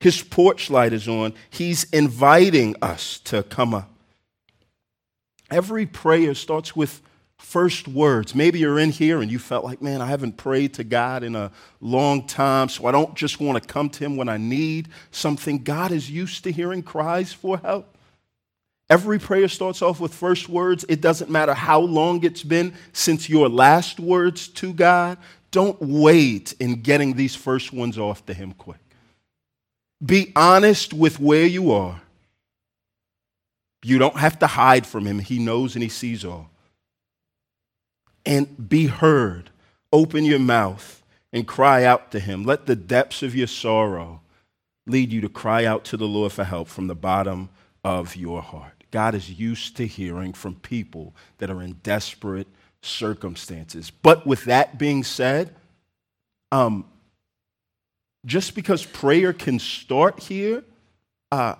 His 0.00 0.22
porch 0.22 0.70
light 0.70 0.92
is 0.92 1.08
on. 1.08 1.34
He's 1.50 1.84
inviting 1.84 2.76
us 2.80 3.18
to 3.24 3.42
come 3.42 3.74
up. 3.74 3.90
Every 5.50 5.86
prayer 5.86 6.34
starts 6.34 6.76
with 6.76 7.00
first 7.38 7.88
words. 7.88 8.34
Maybe 8.34 8.58
you're 8.58 8.78
in 8.78 8.90
here 8.90 9.22
and 9.22 9.30
you 9.30 9.38
felt 9.38 9.64
like, 9.64 9.80
man, 9.80 10.02
I 10.02 10.06
haven't 10.06 10.36
prayed 10.36 10.74
to 10.74 10.84
God 10.84 11.22
in 11.22 11.34
a 11.34 11.50
long 11.80 12.26
time, 12.26 12.68
so 12.68 12.86
I 12.86 12.92
don't 12.92 13.14
just 13.14 13.40
want 13.40 13.60
to 13.60 13.66
come 13.66 13.88
to 13.90 14.04
Him 14.04 14.16
when 14.16 14.28
I 14.28 14.36
need 14.36 14.88
something. 15.10 15.62
God 15.62 15.90
is 15.90 16.10
used 16.10 16.44
to 16.44 16.52
hearing 16.52 16.82
cries 16.82 17.32
for 17.32 17.58
help. 17.58 17.96
Every 18.90 19.18
prayer 19.18 19.48
starts 19.48 19.82
off 19.82 20.00
with 20.00 20.14
first 20.14 20.48
words. 20.48 20.84
It 20.88 21.00
doesn't 21.00 21.30
matter 21.30 21.54
how 21.54 21.80
long 21.80 22.24
it's 22.24 22.42
been 22.42 22.74
since 22.92 23.28
your 23.28 23.48
last 23.48 24.00
words 24.00 24.48
to 24.48 24.72
God. 24.72 25.18
Don't 25.50 25.80
wait 25.80 26.54
in 26.58 26.82
getting 26.82 27.14
these 27.14 27.34
first 27.34 27.72
ones 27.72 27.98
off 27.98 28.24
to 28.26 28.34
Him 28.34 28.52
quick. 28.52 28.87
Be 30.04 30.32
honest 30.36 30.92
with 30.92 31.18
where 31.18 31.46
you 31.46 31.72
are. 31.72 32.00
You 33.82 33.98
don't 33.98 34.16
have 34.16 34.38
to 34.40 34.46
hide 34.46 34.86
from 34.86 35.06
Him, 35.06 35.18
He 35.18 35.38
knows 35.38 35.74
and 35.74 35.82
He 35.82 35.88
sees 35.88 36.24
all 36.24 36.50
and 38.28 38.68
be 38.68 38.86
heard. 38.86 39.50
Open 39.90 40.24
your 40.24 40.38
mouth 40.38 41.02
and 41.32 41.48
cry 41.48 41.84
out 41.84 42.10
to 42.12 42.20
Him. 42.20 42.44
Let 42.44 42.66
the 42.66 42.76
depths 42.76 43.22
of 43.22 43.34
your 43.34 43.46
sorrow 43.46 44.20
lead 44.86 45.12
you 45.12 45.22
to 45.22 45.28
cry 45.30 45.64
out 45.64 45.84
to 45.86 45.96
the 45.96 46.06
Lord 46.06 46.32
for 46.32 46.44
help 46.44 46.68
from 46.68 46.86
the 46.86 46.94
bottom 46.94 47.48
of 47.82 48.16
your 48.16 48.42
heart. 48.42 48.84
God 48.90 49.14
is 49.14 49.30
used 49.30 49.76
to 49.78 49.86
hearing 49.86 50.34
from 50.34 50.56
people 50.56 51.14
that 51.38 51.50
are 51.50 51.62
in 51.62 51.72
desperate 51.82 52.48
circumstances. 52.82 53.90
But 53.90 54.26
with 54.26 54.44
that 54.44 54.78
being 54.78 55.04
said, 55.04 55.54
um, 56.52 56.84
just 58.24 58.54
because 58.54 58.84
prayer 58.84 59.32
can 59.32 59.58
start 59.58 60.20
here, 60.20 60.64
uh, 61.30 61.54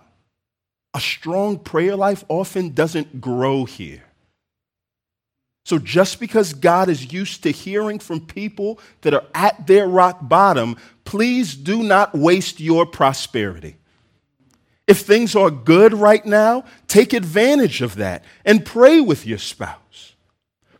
a 0.94 1.00
strong 1.00 1.58
prayer 1.58 1.96
life 1.96 2.24
often 2.28 2.70
doesn't 2.70 3.20
grow 3.20 3.64
here. 3.64 4.02
So 5.64 5.78
just 5.78 6.18
because 6.18 6.54
God 6.54 6.88
is 6.88 7.12
used 7.12 7.42
to 7.42 7.50
hearing 7.50 7.98
from 7.98 8.22
people 8.22 8.80
that 9.02 9.12
are 9.12 9.24
at 9.34 9.66
their 9.66 9.86
rock 9.86 10.18
bottom, 10.22 10.76
please 11.04 11.54
do 11.54 11.82
not 11.82 12.14
waste 12.14 12.58
your 12.58 12.86
prosperity. 12.86 13.76
If 14.86 15.00
things 15.00 15.36
are 15.36 15.50
good 15.50 15.92
right 15.92 16.24
now, 16.24 16.64
take 16.86 17.12
advantage 17.12 17.82
of 17.82 17.96
that 17.96 18.24
and 18.46 18.64
pray 18.64 19.02
with 19.02 19.26
your 19.26 19.36
spouse. 19.36 20.14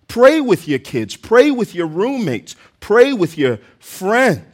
Pray 0.08 0.40
with 0.40 0.66
your 0.66 0.78
kids. 0.78 1.14
Pray 1.16 1.50
with 1.50 1.74
your 1.74 1.86
roommates. 1.86 2.56
Pray 2.80 3.12
with 3.12 3.36
your 3.36 3.58
friends. 3.78 4.47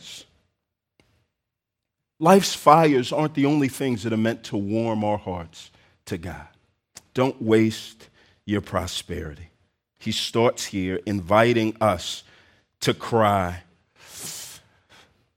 Life's 2.24 2.54
fires 2.54 3.12
aren't 3.12 3.34
the 3.34 3.46
only 3.46 3.68
things 3.68 4.02
that 4.02 4.12
are 4.12 4.16
meant 4.16 4.44
to 4.44 4.56
warm 4.56 5.04
our 5.04 5.18
hearts 5.18 5.70
to 6.06 6.16
God. 6.16 6.48
Don't 7.12 7.40
waste 7.40 8.08
your 8.46 8.60
prosperity 8.60 9.50
he 10.04 10.12
starts 10.12 10.66
here 10.66 11.00
inviting 11.06 11.74
us 11.80 12.24
to 12.80 12.92
cry. 12.92 13.62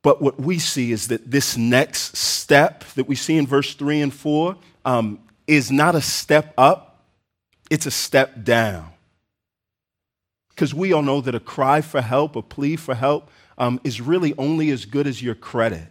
But 0.02 0.22
what 0.22 0.40
we 0.40 0.60
see 0.60 0.92
is 0.92 1.08
that 1.08 1.32
this 1.32 1.56
next 1.56 2.18
step 2.18 2.84
that 2.96 3.08
we 3.08 3.16
see 3.16 3.38
in 3.38 3.48
verse 3.48 3.74
3 3.76 4.02
and 4.02 4.14
4 4.14 4.58
um, 4.84 5.20
is 5.48 5.72
not 5.72 5.96
a 5.96 6.02
step 6.02 6.54
up, 6.58 7.06
it's 7.70 7.86
a 7.86 7.92
step 7.92 8.44
down. 8.44 8.90
Because 10.50 10.74
we 10.74 10.92
all 10.92 11.02
know 11.02 11.22
that 11.22 11.36
a 11.36 11.40
cry 11.40 11.80
for 11.80 12.02
help, 12.02 12.36
a 12.36 12.42
plea 12.42 12.76
for 12.76 12.96
help, 12.96 13.30
um, 13.58 13.80
is 13.86 14.02
really 14.02 14.34
only 14.38 14.70
as 14.72 14.84
good 14.84 15.08
as 15.08 15.22
your 15.22 15.36
credit. 15.36 15.88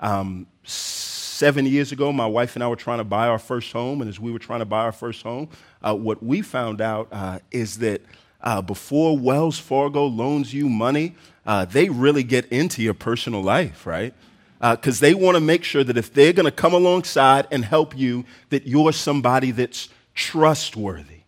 Um, 0.00 0.46
seven 0.64 1.66
years 1.66 1.92
ago, 1.92 2.12
my 2.12 2.26
wife 2.26 2.56
and 2.56 2.64
I 2.64 2.68
were 2.68 2.76
trying 2.76 2.98
to 2.98 3.04
buy 3.04 3.28
our 3.28 3.38
first 3.38 3.72
home, 3.72 4.00
and 4.00 4.08
as 4.08 4.18
we 4.18 4.32
were 4.32 4.38
trying 4.38 4.60
to 4.60 4.66
buy 4.66 4.80
our 4.80 4.92
first 4.92 5.22
home, 5.22 5.48
uh, 5.82 5.94
what 5.94 6.22
we 6.22 6.42
found 6.42 6.80
out 6.80 7.08
uh, 7.12 7.38
is 7.50 7.78
that 7.78 8.02
uh, 8.42 8.62
before 8.62 9.18
Wells 9.18 9.58
Fargo 9.58 10.06
loans 10.06 10.52
you 10.54 10.68
money, 10.68 11.14
uh, 11.46 11.66
they 11.66 11.88
really 11.88 12.22
get 12.22 12.46
into 12.46 12.82
your 12.82 12.94
personal 12.94 13.42
life, 13.42 13.86
right? 13.86 14.14
Because 14.60 15.02
uh, 15.02 15.06
they 15.06 15.14
want 15.14 15.36
to 15.36 15.40
make 15.40 15.64
sure 15.64 15.84
that 15.84 15.96
if 15.96 16.12
they're 16.12 16.32
going 16.32 16.44
to 16.44 16.50
come 16.50 16.74
alongside 16.74 17.46
and 17.50 17.64
help 17.64 17.96
you, 17.96 18.24
that 18.50 18.66
you're 18.66 18.92
somebody 18.92 19.50
that's 19.50 19.88
trustworthy. 20.14 21.22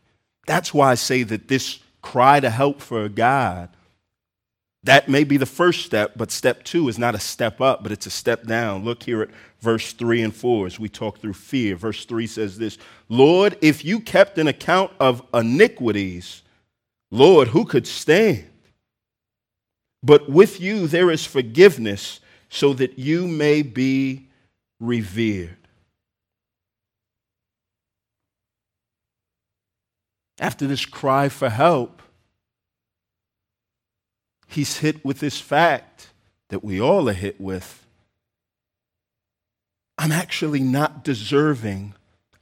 That's 0.46 0.74
why 0.74 0.90
I 0.90 0.94
say 0.94 1.22
that 1.22 1.48
this 1.48 1.78
cry 2.02 2.40
to 2.40 2.50
help 2.50 2.80
for 2.80 3.08
God 3.08 3.70
that 4.84 5.08
may 5.08 5.22
be 5.24 5.36
the 5.36 5.46
first 5.46 5.86
step, 5.86 6.12
but 6.16 6.30
step 6.30 6.64
two 6.64 6.88
is 6.88 6.98
not 6.98 7.14
a 7.14 7.20
step 7.20 7.60
up, 7.60 7.82
but 7.82 7.92
it's 7.92 8.06
a 8.06 8.10
step 8.10 8.46
down. 8.46 8.84
Look 8.84 9.04
here 9.04 9.22
at 9.22 9.30
verse 9.60 9.92
3 9.92 10.22
and 10.22 10.34
4 10.34 10.66
as 10.66 10.80
we 10.80 10.88
talk 10.88 11.18
through 11.18 11.34
fear. 11.34 11.76
Verse 11.76 12.04
3 12.04 12.26
says 12.26 12.58
this 12.58 12.78
Lord, 13.08 13.56
if 13.60 13.84
you 13.84 14.00
kept 14.00 14.38
an 14.38 14.48
account 14.48 14.90
of 14.98 15.22
iniquities, 15.32 16.42
Lord, 17.10 17.48
who 17.48 17.64
could 17.64 17.86
stand? 17.86 18.48
But 20.02 20.28
with 20.28 20.60
you 20.60 20.88
there 20.88 21.10
is 21.10 21.24
forgiveness, 21.24 22.18
so 22.48 22.74
that 22.74 22.98
you 22.98 23.26
may 23.26 23.62
be 23.62 24.28
revered. 24.78 25.56
After 30.38 30.66
this 30.66 30.84
cry 30.84 31.28
for 31.28 31.48
help, 31.48 32.01
he's 34.52 34.78
hit 34.78 35.04
with 35.04 35.20
this 35.20 35.40
fact 35.40 36.10
that 36.48 36.62
we 36.62 36.80
all 36.80 37.08
are 37.08 37.14
hit 37.14 37.40
with. 37.40 37.86
I'm 39.98 40.12
actually 40.12 40.60
not 40.60 41.04
deserving 41.04 41.94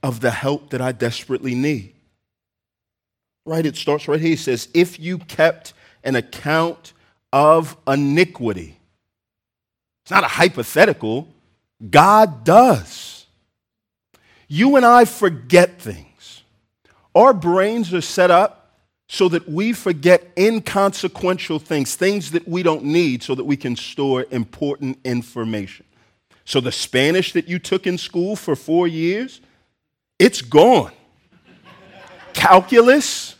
of 0.03 0.19
the 0.19 0.31
help 0.31 0.71
that 0.71 0.81
I 0.81 0.91
desperately 0.91 1.55
need. 1.55 1.93
Right? 3.45 3.65
It 3.65 3.75
starts 3.75 4.07
right 4.07 4.19
here. 4.19 4.29
He 4.29 4.35
says, 4.35 4.67
If 4.73 4.99
you 4.99 5.17
kept 5.17 5.73
an 6.03 6.15
account 6.15 6.93
of 7.31 7.77
iniquity, 7.87 8.77
it's 10.03 10.11
not 10.11 10.23
a 10.23 10.27
hypothetical, 10.27 11.27
God 11.89 12.43
does. 12.43 13.25
You 14.47 14.75
and 14.75 14.85
I 14.85 15.05
forget 15.05 15.81
things. 15.81 16.43
Our 17.15 17.33
brains 17.33 17.93
are 17.93 18.01
set 18.01 18.31
up 18.31 18.60
so 19.13 19.27
that 19.27 19.49
we 19.49 19.73
forget 19.73 20.31
inconsequential 20.37 21.59
things, 21.59 21.95
things 21.95 22.31
that 22.31 22.47
we 22.47 22.63
don't 22.63 22.85
need, 22.85 23.21
so 23.21 23.35
that 23.35 23.43
we 23.43 23.57
can 23.57 23.75
store 23.75 24.25
important 24.31 24.97
information. 25.03 25.85
So, 26.45 26.61
the 26.61 26.71
Spanish 26.71 27.33
that 27.33 27.45
you 27.45 27.59
took 27.59 27.85
in 27.85 27.97
school 27.97 28.37
for 28.37 28.55
four 28.55 28.87
years, 28.87 29.41
it's 30.17 30.41
gone. 30.41 30.93
Calculus, 32.31 33.35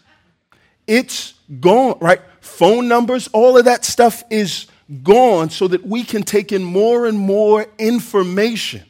it's 0.88 1.36
gone, 1.62 1.98
right? 2.02 2.20
Phone 2.42 2.90
numbers, 2.90 3.30
all 3.32 3.58
of 3.58 3.64
that 3.64 3.86
stuff 3.86 4.26
is 4.30 4.68
gone 5.04 5.50
so 5.52 5.70
that 5.70 5.86
we 5.86 6.04
can 6.04 6.24
take 6.24 6.52
in 6.52 6.66
more 6.66 7.06
and 7.06 7.18
more 7.18 7.66
information. 7.80 8.84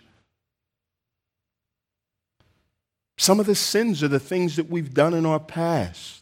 Some 3.19 3.39
of 3.39 3.45
the 3.45 3.53
sins 3.53 4.01
are 4.01 4.07
the 4.07 4.19
things 4.19 4.55
that 4.55 4.67
we've 4.67 4.95
done 4.95 5.13
in 5.13 5.27
our 5.27 5.39
past. 5.39 6.20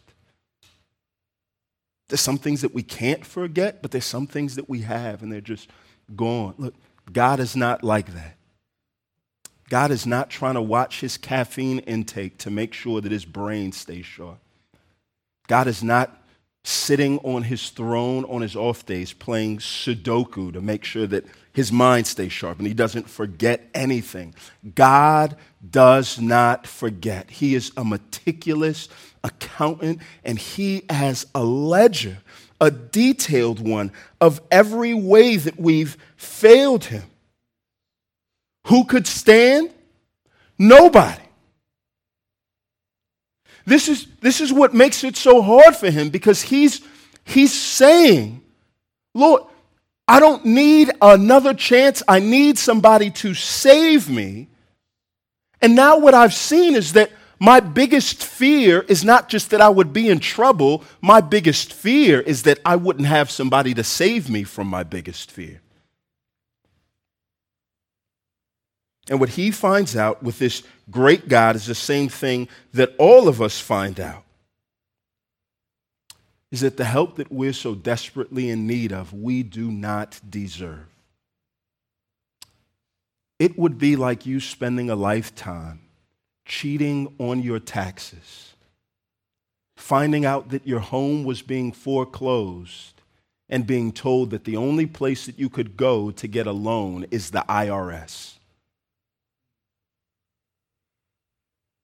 There's 2.10 2.22
some 2.22 2.38
things 2.38 2.62
that 2.62 2.74
we 2.74 2.84
can't 2.84 3.25
forget, 3.25 3.82
but 3.82 3.92
there's 3.92 4.06
some 4.06 4.28
things 4.28 4.56
that 4.56 4.68
we 4.68 4.82
have 4.82 5.24
and 5.24 5.32
they're 5.32 5.42
just 5.42 5.70
gone. 6.16 6.56
Look, 6.58 6.74
God 7.12 7.39
is 7.39 7.56
not 7.56 7.84
like 7.84 8.13
that. 8.13 8.36
God 9.70 9.92
is 9.92 10.08
not 10.08 10.32
trying 10.32 10.56
to 10.56 10.62
watch 10.62 11.01
his 11.01 11.18
caffeine 11.18 11.80
intake 11.80 12.39
to 12.39 12.50
make 12.50 12.74
sure 12.74 13.00
that 13.01 13.12
his 13.12 13.25
brain 13.25 13.72
stays 13.72 14.06
sharp. 14.06 14.39
God 15.48 15.68
is 15.68 15.84
not 15.84 16.24
sitting 16.63 17.20
on 17.20 17.44
his 17.44 17.70
throne 17.70 18.25
on 18.25 18.42
his 18.42 18.56
off 18.56 18.86
days, 18.86 19.13
playing 19.13 19.60
Sudoku 19.60 20.51
to 20.54 20.62
make 20.62 20.84
sure 20.84 21.08
that 21.08 21.25
his 21.54 21.72
mind 21.72 22.08
stays 22.08 22.32
sharp 22.32 22.58
and 22.58 22.68
he 22.68 22.74
doesn't 22.74 23.10
forget 23.10 23.70
anything. 23.74 24.34
God 24.75 25.36
does 25.68 26.20
not 26.20 26.68
forget. 26.68 27.30
He 27.30 27.56
is 27.56 27.72
a 27.75 27.84
meticulous 27.84 28.89
accountant 29.24 30.01
and 30.24 30.39
he 30.39 30.84
has 30.89 31.28
a 31.36 31.44
ledger, 31.44 32.20
a 32.62 32.72
detailed 32.72 33.60
one 33.60 33.92
of 34.22 34.42
every 34.51 34.94
way 34.94 35.36
that 35.36 35.60
we've 35.60 35.98
failed 36.16 36.86
him. 36.86 37.04
Who 38.68 38.86
could 38.86 39.08
stand? 39.08 39.72
Nobody. 40.58 41.24
This 43.66 43.88
is, 43.88 44.08
this 44.22 44.42
is 44.42 44.51
what 44.51 44.74
makes 44.74 45.04
it 45.04 45.16
so 45.16 45.42
hard 45.42 45.75
for 45.75 45.92
him 45.92 46.10
because 46.10 46.42
he's, 46.42 46.82
he's 47.24 47.54
saying, 47.54 48.42
Lord, 49.13 49.44
I 50.08 50.20
don't 50.20 50.44
need 50.46 50.92
another 51.01 51.54
chance. 51.54 52.01
I 52.08 52.20
need 52.20 52.58
somebody 52.58 53.12
to 53.12 53.34
save 53.36 54.10
me. 54.10 54.48
And 55.62 55.75
now 55.75 55.98
what 55.98 56.13
I've 56.13 56.34
seen 56.34 56.75
is 56.75 56.94
that 56.94 57.12
my 57.39 57.60
biggest 57.62 58.24
fear 58.24 58.82
is 58.82 59.04
not 59.04 59.30
just 59.30 59.50
that 59.51 59.62
I 59.62 59.70
would 59.70 59.94
be 59.94 60.10
in 60.10 60.20
trouble, 60.20 60.84
my 61.01 61.22
biggest 61.22 61.72
fear 61.72 62.20
is 62.20 62.44
that 62.44 62.60
I 62.66 62.75
wouldn't 62.75 63.08
have 63.08 63.32
somebody 63.32 63.74
to 63.74 63.84
save 63.84 64.30
me 64.30 64.44
from 64.44 64.68
my 64.68 64.84
biggest 64.84 65.32
fear. 65.32 65.62
And 69.10 69.20
what 69.20 69.30
he 69.30 69.51
finds 69.51 69.96
out 69.96 70.22
with 70.22 70.38
this 70.38 70.63
great 70.92 71.28
God 71.28 71.56
is 71.56 71.66
the 71.66 71.75
same 71.75 72.10
thing 72.10 72.48
that 72.74 72.94
all 73.00 73.28
of 73.28 73.42
us 73.42 73.60
find 73.60 74.00
out 74.00 74.24
is 76.51 76.62
that 76.62 76.78
the 76.78 76.86
help 76.86 77.16
that 77.16 77.32
we're 77.32 77.54
so 77.54 77.75
desperately 77.75 78.50
in 78.50 78.68
need 78.68 78.92
of, 78.92 79.13
we 79.13 79.44
do 79.44 79.72
not 79.72 80.20
deserve. 80.30 80.86
It 83.39 83.58
would 83.58 83.77
be 83.77 83.96
like 83.96 84.25
you 84.25 84.39
spending 84.39 84.89
a 84.89 84.96
lifetime 84.96 85.79
cheating 86.46 87.15
on 87.19 87.41
your 87.41 87.60
taxes, 87.60 88.53
finding 89.77 90.25
out 90.25 90.50
that 90.50 90.67
your 90.67 90.79
home 90.79 91.24
was 91.24 91.41
being 91.41 91.72
foreclosed, 91.72 93.01
and 93.48 93.65
being 93.65 93.91
told 93.91 94.29
that 94.29 94.43
the 94.43 94.58
only 94.58 94.86
place 94.86 95.25
that 95.25 95.39
you 95.39 95.50
could 95.50 95.75
go 95.75 96.12
to 96.12 96.27
get 96.27 96.46
a 96.46 96.51
loan 96.51 97.05
is 97.12 97.31
the 97.31 97.43
IRS. 97.50 98.36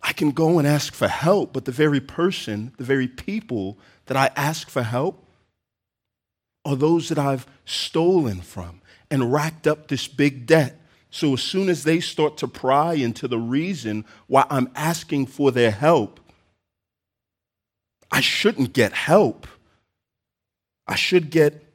I 0.02 0.14
can 0.14 0.32
go 0.32 0.60
and 0.60 0.68
ask 0.68 0.94
for 0.94 1.08
help, 1.08 1.54
but 1.54 1.66
the 1.66 1.72
very 1.72 2.00
person, 2.00 2.74
the 2.78 2.84
very 2.84 3.08
people 3.08 3.80
that 4.06 4.16
I 4.16 4.30
ask 4.36 4.70
for 4.70 4.84
help 4.84 5.26
are 6.64 6.76
those 6.76 7.10
that 7.10 7.18
I've 7.18 7.48
stolen 7.66 8.42
from 8.42 8.82
and 9.10 9.34
racked 9.34 9.66
up 9.66 9.88
this 9.88 10.08
big 10.08 10.46
debt. 10.46 10.80
So 11.16 11.32
as 11.32 11.42
soon 11.42 11.70
as 11.70 11.86
they 11.86 12.02
start 12.02 12.36
to 12.40 12.48
pry 12.50 12.96
into 12.96 13.30
the 13.30 13.40
reason 13.40 14.04
why 14.28 14.46
I'm 14.50 14.70
asking 14.76 15.28
for 15.28 15.50
their 15.50 15.72
help, 15.72 16.20
I 18.12 18.20
shouldn't 18.20 18.74
get 18.74 18.92
help. 18.92 19.48
I 20.86 20.96
should 20.96 21.30
get 21.30 21.74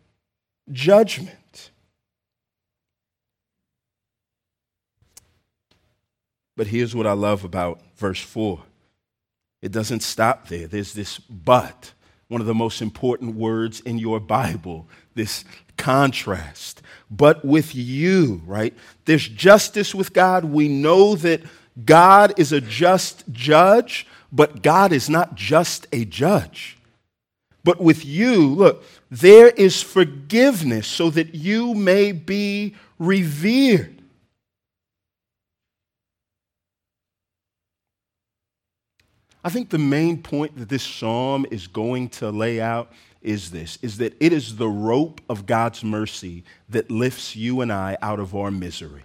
judgment. 0.71 1.71
But 6.55 6.67
here's 6.67 6.95
what 6.95 7.07
I 7.07 7.13
love 7.13 7.43
about 7.43 7.81
verse 7.97 8.21
4 8.21 8.63
it 9.63 9.73
doesn't 9.73 10.01
stop 10.01 10.49
there. 10.49 10.67
There's 10.67 10.93
this 10.93 11.19
but, 11.19 11.95
one 12.29 12.43
of 12.43 12.47
the 12.47 12.55
most 12.55 12.83
important 12.83 13.37
words 13.37 13.81
in 13.81 13.97
your 13.97 14.21
Bible, 14.21 14.87
this 15.15 15.47
contrast. 15.81 16.83
But 17.11 17.45
with 17.45 17.75
you, 17.75 18.43
right? 18.47 18.75
There's 19.07 19.27
justice 19.27 19.95
with 19.95 20.13
God. 20.13 20.45
We 20.45 20.69
know 20.69 21.17
that 21.17 21.43
God 21.85 22.39
is 22.39 22.53
a 22.53 22.61
just 22.61 23.25
judge, 23.33 24.07
but 24.31 24.63
God 24.63 24.93
is 24.93 25.11
not 25.11 25.35
just 25.35 25.89
a 25.93 26.05
judge. 26.05 26.77
But 27.65 27.81
with 27.81 28.05
you, 28.05 28.47
look, 28.47 28.85
there 29.11 29.49
is 29.49 29.83
forgiveness 29.83 30.87
so 30.87 31.11
that 31.11 31.35
you 31.35 31.75
may 31.75 32.13
be 32.13 32.75
revered. 32.99 34.01
I 39.43 39.49
think 39.49 39.71
the 39.71 39.79
main 39.79 40.23
point 40.23 40.57
that 40.59 40.69
this 40.69 40.83
psalm 40.83 41.47
is 41.51 41.67
going 41.67 42.11
to 42.11 42.31
lay 42.31 42.61
out 42.61 42.93
is 43.23 43.51
this 43.51 43.79
is 43.83 43.99
that 43.99 44.15
it 44.21 44.33
is 44.33 44.57
the 44.57 44.69
rope 44.69 45.21
of 45.29 45.47
God's 45.47 45.85
mercy 45.85 46.45
that 46.69 46.91
lifts 46.91 47.37
you 47.37 47.61
and 47.61 47.73
I 47.73 47.97
out 48.01 48.21
of 48.21 48.35
our 48.35 48.51
misery. 48.51 49.03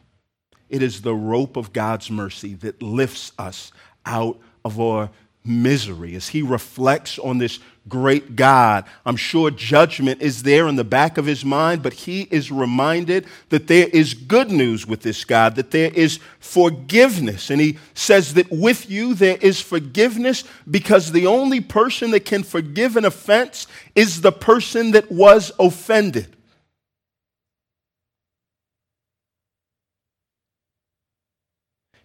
It 0.70 0.82
is 0.82 1.02
the 1.02 1.14
rope 1.14 1.58
of 1.58 1.74
God's 1.74 2.10
mercy 2.10 2.54
that 2.56 2.82
lifts 2.82 3.32
us 3.38 3.72
out 4.06 4.40
of 4.64 4.80
our 4.80 5.12
misery. 5.46 6.16
As 6.16 6.30
he 6.30 6.42
reflects 6.42 7.20
on 7.20 7.38
this 7.38 7.60
great 7.88 8.36
God, 8.36 8.86
I'm 9.06 9.16
sure 9.16 9.52
judgment 9.52 10.22
is 10.22 10.44
there 10.44 10.68
in 10.68 10.76
the 10.76 10.84
back 10.84 11.18
of 11.18 11.26
his 11.26 11.46
mind, 11.46 11.84
but 11.84 11.94
he 11.94 12.24
is 12.32 12.52
reminded 12.52 13.28
that 13.50 13.68
there 13.68 13.88
is 13.88 14.14
good 14.14 14.50
news 14.50 14.88
with 14.88 15.02
this 15.02 15.24
God, 15.24 15.56
that 15.56 15.72
there 15.72 15.92
is 15.94 16.20
forgiveness. 16.40 17.50
And 17.50 17.62
he 17.62 17.78
says 17.94 18.34
that 18.34 18.50
with 18.50 18.90
you 18.90 19.14
there 19.14 19.38
is 19.40 19.62
forgiveness 19.62 20.44
because 20.70 21.12
the 21.12 21.28
only 21.28 21.62
person 21.62 22.12
that 22.12 22.26
can 22.26 22.44
forgive 22.44 22.98
an 22.98 23.06
offense 23.06 23.68
is 23.94 24.22
the 24.22 24.32
person 24.32 24.92
that 24.92 25.12
was 25.12 25.52
offended. 25.60 26.35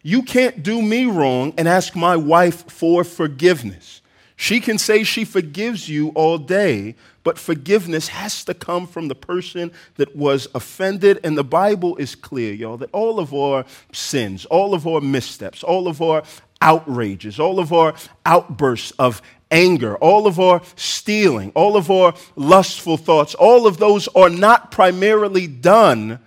You 0.02 0.22
can't 0.22 0.62
do 0.62 0.80
me 0.80 1.04
wrong 1.06 1.52
and 1.58 1.68
ask 1.68 1.94
my 1.94 2.16
wife 2.16 2.70
for 2.70 3.04
forgiveness. 3.04 4.00
She 4.36 4.60
can 4.60 4.78
say 4.78 5.04
she 5.04 5.26
forgives 5.26 5.90
you 5.90 6.08
all 6.10 6.38
day, 6.38 6.94
but 7.22 7.38
forgiveness 7.38 8.08
has 8.08 8.42
to 8.44 8.54
come 8.54 8.86
from 8.86 9.08
the 9.08 9.14
person 9.14 9.70
that 9.96 10.16
was 10.16 10.48
offended. 10.54 11.20
And 11.22 11.36
the 11.36 11.44
Bible 11.44 11.96
is 11.96 12.14
clear, 12.14 12.54
y'all, 12.54 12.78
that 12.78 12.88
all 12.92 13.20
of 13.20 13.34
our 13.34 13.66
sins, 13.92 14.46
all 14.46 14.72
of 14.72 14.86
our 14.86 15.02
missteps, 15.02 15.62
all 15.62 15.86
of 15.86 16.00
our 16.00 16.22
outrages, 16.62 17.38
all 17.38 17.60
of 17.60 17.70
our 17.70 17.92
outbursts 18.24 18.92
of 18.98 19.20
anger, 19.50 19.96
all 19.96 20.26
of 20.26 20.40
our 20.40 20.62
stealing, 20.74 21.52
all 21.54 21.76
of 21.76 21.90
our 21.90 22.14
lustful 22.36 22.96
thoughts, 22.96 23.34
all 23.34 23.66
of 23.66 23.76
those 23.76 24.08
are 24.08 24.30
not 24.30 24.70
primarily 24.70 25.46
done 25.46 26.18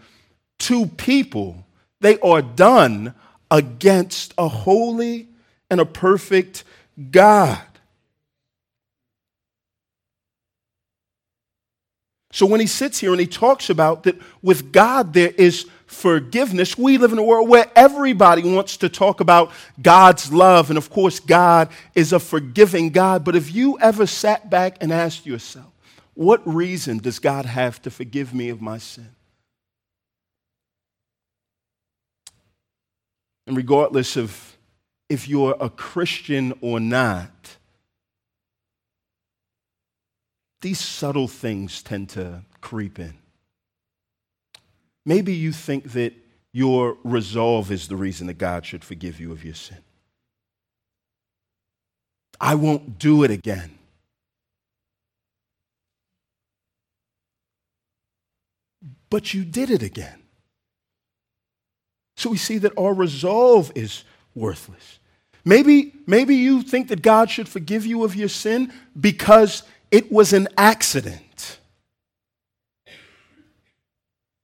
to 0.59 0.85
people. 0.85 1.65
They 1.99 2.19
are 2.19 2.43
done 2.43 3.15
against 3.53 4.33
a 4.39 4.47
holy 4.47 5.29
and 5.69 5.79
a 5.79 5.85
perfect 5.85 6.63
God. 7.11 7.61
So 12.31 12.47
when 12.47 12.59
he 12.59 12.65
sits 12.65 12.99
here 12.99 13.11
and 13.11 13.19
he 13.19 13.27
talks 13.27 13.69
about 13.69 14.03
that 14.03 14.19
with 14.41 14.71
God 14.71 15.13
there 15.13 15.31
is 15.37 15.67
forgiveness, 15.85 16.75
we 16.75 16.97
live 16.97 17.11
in 17.11 17.19
a 17.19 17.23
world 17.23 17.47
where 17.47 17.69
everybody 17.75 18.41
wants 18.41 18.77
to 18.77 18.89
talk 18.89 19.19
about 19.19 19.51
God's 19.79 20.33
love. 20.33 20.71
And 20.71 20.77
of 20.77 20.89
course, 20.89 21.19
God 21.19 21.69
is 21.93 22.11
a 22.11 22.19
forgiving 22.19 22.89
God. 22.89 23.23
But 23.23 23.35
have 23.35 23.51
you 23.51 23.77
ever 23.79 24.07
sat 24.07 24.49
back 24.49 24.77
and 24.81 24.91
asked 24.91 25.27
yourself, 25.27 25.71
what 26.15 26.41
reason 26.43 26.97
does 26.97 27.19
God 27.19 27.45
have 27.45 27.79
to 27.83 27.91
forgive 27.91 28.33
me 28.33 28.49
of 28.49 28.61
my 28.61 28.79
sin? 28.79 29.09
And 33.45 33.57
regardless 33.57 34.15
of 34.15 34.57
if 35.09 35.27
you're 35.27 35.55
a 35.59 35.69
Christian 35.69 36.53
or 36.61 36.79
not, 36.79 37.57
these 40.61 40.79
subtle 40.79 41.27
things 41.27 41.83
tend 41.83 42.09
to 42.09 42.43
creep 42.61 42.97
in. 42.97 43.15
Maybe 45.05 45.33
you 45.33 45.51
think 45.51 45.91
that 45.91 46.13
your 46.53 46.97
resolve 47.03 47.71
is 47.71 47.87
the 47.87 47.97
reason 47.97 48.27
that 48.27 48.37
God 48.37 48.65
should 48.65 48.83
forgive 48.83 49.19
you 49.19 49.31
of 49.31 49.43
your 49.43 49.55
sin. 49.55 49.79
I 52.39 52.55
won't 52.55 52.97
do 52.97 53.23
it 53.23 53.31
again. 53.31 53.77
But 59.09 59.33
you 59.33 59.43
did 59.43 59.69
it 59.69 59.83
again. 59.83 60.22
So 62.23 62.29
we 62.29 62.37
see 62.37 62.57
that 62.59 62.71
our 62.77 62.93
resolve 62.93 63.73
is 63.75 64.05
worthless. 64.33 64.99
Maybe, 65.43 65.91
maybe 66.07 66.37
you 66.37 66.61
think 66.61 66.87
that 66.87 67.01
God 67.01 67.29
should 67.29 67.49
forgive 67.49 67.85
you 67.85 68.05
of 68.05 68.15
your 68.15 68.29
sin 68.29 68.71
because 68.97 69.63
it 69.91 70.09
was 70.09 70.31
an 70.31 70.47
accident. 70.57 71.57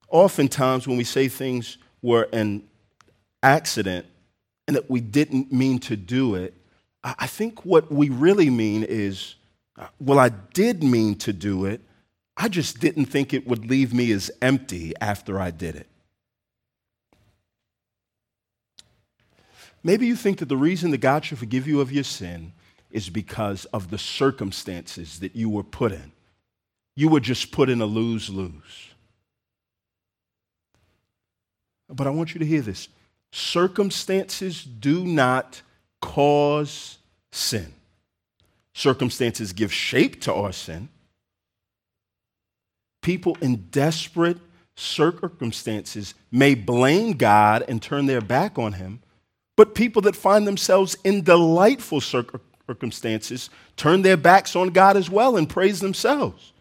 Oftentimes, 0.10 0.90
when 0.90 0.98
we 0.98 1.06
say 1.06 1.30
things 1.30 1.78
were 2.02 2.28
an 2.34 2.64
accident 3.42 4.06
and 4.68 4.76
that 4.76 4.90
we 4.90 5.00
didn't 5.00 5.54
mean 5.54 5.80
to 5.80 5.96
do 5.96 6.36
it, 6.36 6.54
I 7.02 7.28
think 7.28 7.64
what 7.64 7.90
we 7.90 8.10
really 8.10 8.50
mean 8.50 8.84
is 8.84 9.36
uh, 9.78 9.88
well, 10.02 10.20
I 10.20 10.28
did 10.28 10.84
mean 10.84 11.16
to 11.20 11.32
do 11.32 11.64
it. 11.64 11.80
I 12.36 12.50
just 12.50 12.82
didn't 12.82 13.06
think 13.06 13.34
it 13.34 13.48
would 13.48 13.70
leave 13.70 13.94
me 13.94 14.12
as 14.12 14.30
empty 14.42 14.92
after 15.00 15.40
I 15.40 15.52
did 15.52 15.78
it. 15.78 15.89
Maybe 19.90 20.06
you 20.06 20.16
think 20.16 20.38
that 20.38 20.50
the 20.50 20.56
reason 20.56 20.92
that 20.92 21.00
God 21.00 21.26
should 21.26 21.40
forgive 21.40 21.68
you 21.68 21.82
of 21.82 21.92
your 21.92 22.04
sin 22.04 22.54
is 22.92 23.10
because 23.10 23.66
of 23.74 23.90
the 23.90 23.98
circumstances 23.98 25.18
that 25.18 25.36
you 25.36 25.50
were 25.50 25.64
put 25.64 25.92
in. 25.92 26.12
You 26.96 27.10
were 27.10 27.20
just 27.20 27.52
put 27.52 27.72
in 27.72 27.82
a 27.82 27.88
lose 27.88 28.30
lose. 28.30 28.92
But 31.90 32.06
I 32.06 32.12
want 32.12 32.36
you 32.36 32.40
to 32.40 32.46
hear 32.46 32.62
this 32.62 32.90
circumstances 33.32 34.64
do 34.64 35.04
not 35.08 35.64
cause 36.02 37.00
sin. 37.32 37.74
Circumstances 38.76 39.54
give 39.54 39.74
shape 39.74 40.22
to 40.22 40.32
our 40.36 40.52
sin. 40.52 40.90
People 43.02 43.40
in 43.42 43.56
desperate 43.72 44.38
circumstances 44.76 46.14
may 46.32 46.54
blame 46.54 47.14
God 47.14 47.66
and 47.68 47.82
turn 47.82 48.06
their 48.06 48.22
back 48.22 48.60
on 48.60 48.74
Him, 48.74 49.02
but 49.60 49.76
people 49.76 50.02
that 50.04 50.16
find 50.16 50.48
themselves 50.48 50.96
in 51.04 51.22
delightful 51.22 52.00
circumstances 52.00 53.50
turn 53.76 54.04
their 54.04 54.16
backs 54.16 54.56
on 54.56 54.70
God 54.70 54.96
as 54.96 55.10
well 55.10 55.36
and 55.36 55.50
praise 55.50 55.82
themselves. 55.82 56.54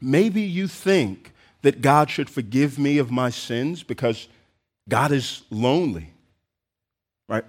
Maybe 0.00 0.42
you 0.42 0.66
think 0.66 1.32
that 1.62 1.80
God 1.80 2.10
should 2.10 2.28
forgive 2.28 2.76
me 2.76 2.98
of 2.98 3.08
my 3.08 3.30
sins 3.30 3.84
because 3.84 4.26
God 4.88 5.12
is 5.12 5.42
lonely, 5.48 6.10
right? 7.28 7.44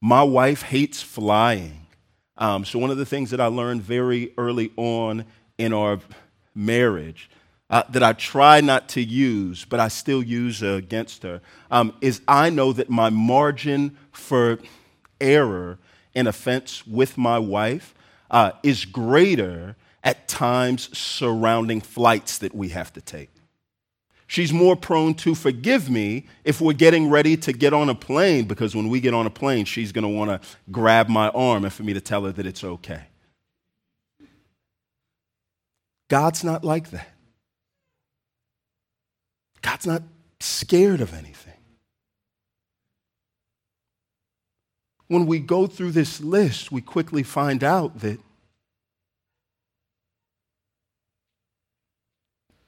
My 0.00 0.22
wife 0.22 0.62
hates 0.62 1.02
flying. 1.02 1.88
Um, 2.36 2.64
so, 2.64 2.78
one 2.78 2.90
of 2.90 2.98
the 2.98 3.04
things 3.04 3.30
that 3.30 3.40
I 3.40 3.46
learned 3.46 3.82
very 3.82 4.32
early 4.38 4.70
on 4.76 5.24
in 5.58 5.72
our 5.72 5.98
marriage 6.54 7.28
uh, 7.70 7.84
that 7.88 8.02
I 8.02 8.12
try 8.12 8.60
not 8.60 8.88
to 8.90 9.02
use, 9.02 9.64
but 9.64 9.80
I 9.80 9.88
still 9.88 10.22
use 10.22 10.62
against 10.62 11.22
her, 11.22 11.40
um, 11.70 11.94
is 12.00 12.20
I 12.26 12.50
know 12.50 12.72
that 12.72 12.90
my 12.90 13.10
margin 13.10 13.96
for 14.12 14.58
error 15.20 15.78
and 16.14 16.26
offense 16.26 16.86
with 16.86 17.16
my 17.16 17.38
wife 17.38 17.94
uh, 18.30 18.52
is 18.62 18.84
greater 18.84 19.76
at 20.02 20.26
times 20.26 20.96
surrounding 20.96 21.80
flights 21.80 22.38
that 22.38 22.54
we 22.54 22.70
have 22.70 22.92
to 22.94 23.00
take. 23.00 23.30
She's 24.26 24.52
more 24.52 24.76
prone 24.76 25.14
to 25.14 25.34
forgive 25.34 25.90
me 25.90 26.26
if 26.44 26.60
we're 26.60 26.72
getting 26.72 27.10
ready 27.10 27.36
to 27.38 27.52
get 27.52 27.72
on 27.72 27.88
a 27.88 27.94
plane, 27.94 28.46
because 28.46 28.76
when 28.76 28.88
we 28.88 29.00
get 29.00 29.12
on 29.12 29.26
a 29.26 29.30
plane, 29.30 29.64
she's 29.64 29.92
going 29.92 30.02
to 30.02 30.08
want 30.08 30.30
to 30.30 30.48
grab 30.70 31.08
my 31.08 31.28
arm 31.30 31.64
and 31.64 31.72
for 31.72 31.82
me 31.82 31.92
to 31.94 32.00
tell 32.00 32.24
her 32.24 32.32
that 32.32 32.46
it's 32.46 32.62
okay. 32.62 33.02
God's 36.08 36.42
not 36.42 36.64
like 36.64 36.90
that. 36.90 37.08
God's 39.62 39.86
not 39.86 40.02
scared 40.40 41.00
of 41.00 41.12
anything. 41.12 41.54
When 45.08 45.26
we 45.26 45.40
go 45.40 45.66
through 45.66 45.90
this 45.90 46.20
list, 46.20 46.70
we 46.70 46.80
quickly 46.80 47.22
find 47.22 47.64
out 47.64 48.00
that 48.00 48.20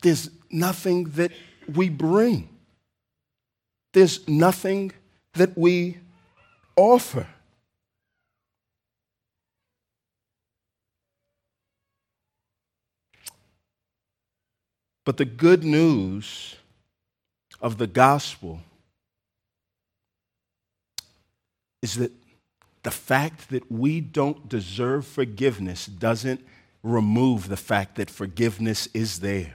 there's 0.03 0.29
nothing 0.51 1.05
that 1.11 1.31
we 1.73 1.89
bring, 1.89 2.49
there's 3.93 4.27
nothing 4.27 4.93
that 5.35 5.57
we 5.57 5.99
offer. 6.77 7.27
But 15.05 15.17
the 15.17 15.25
good 15.25 15.65
news 15.65 16.57
of 17.63 17.79
the 17.79 17.87
gospel 17.87 18.61
is 21.81 21.95
that 21.95 22.13
the 22.83 22.91
fact 22.91 23.49
that 23.51 23.71
we 23.73 24.01
don't 24.01 24.49
deserve 24.49 25.07
forgiveness 25.07 25.87
doesn't 25.87 26.45
remove 26.83 27.49
the 27.49 27.57
fact 27.57 27.95
that 27.97 28.11
forgiveness 28.11 28.89
is 28.93 29.21
there. 29.21 29.55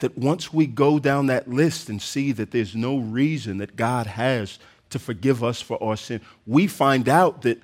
that 0.00 0.16
once 0.16 0.52
we 0.52 0.66
go 0.66 0.98
down 0.98 1.26
that 1.26 1.48
list 1.48 1.88
and 1.88 2.00
see 2.00 2.32
that 2.32 2.50
there's 2.50 2.74
no 2.74 2.98
reason 2.98 3.58
that 3.58 3.76
God 3.76 4.06
has 4.06 4.58
to 4.90 4.98
forgive 4.98 5.42
us 5.42 5.60
for 5.60 5.82
our 5.82 5.96
sin, 5.96 6.20
we 6.46 6.66
find 6.66 7.08
out 7.08 7.42
that 7.42 7.60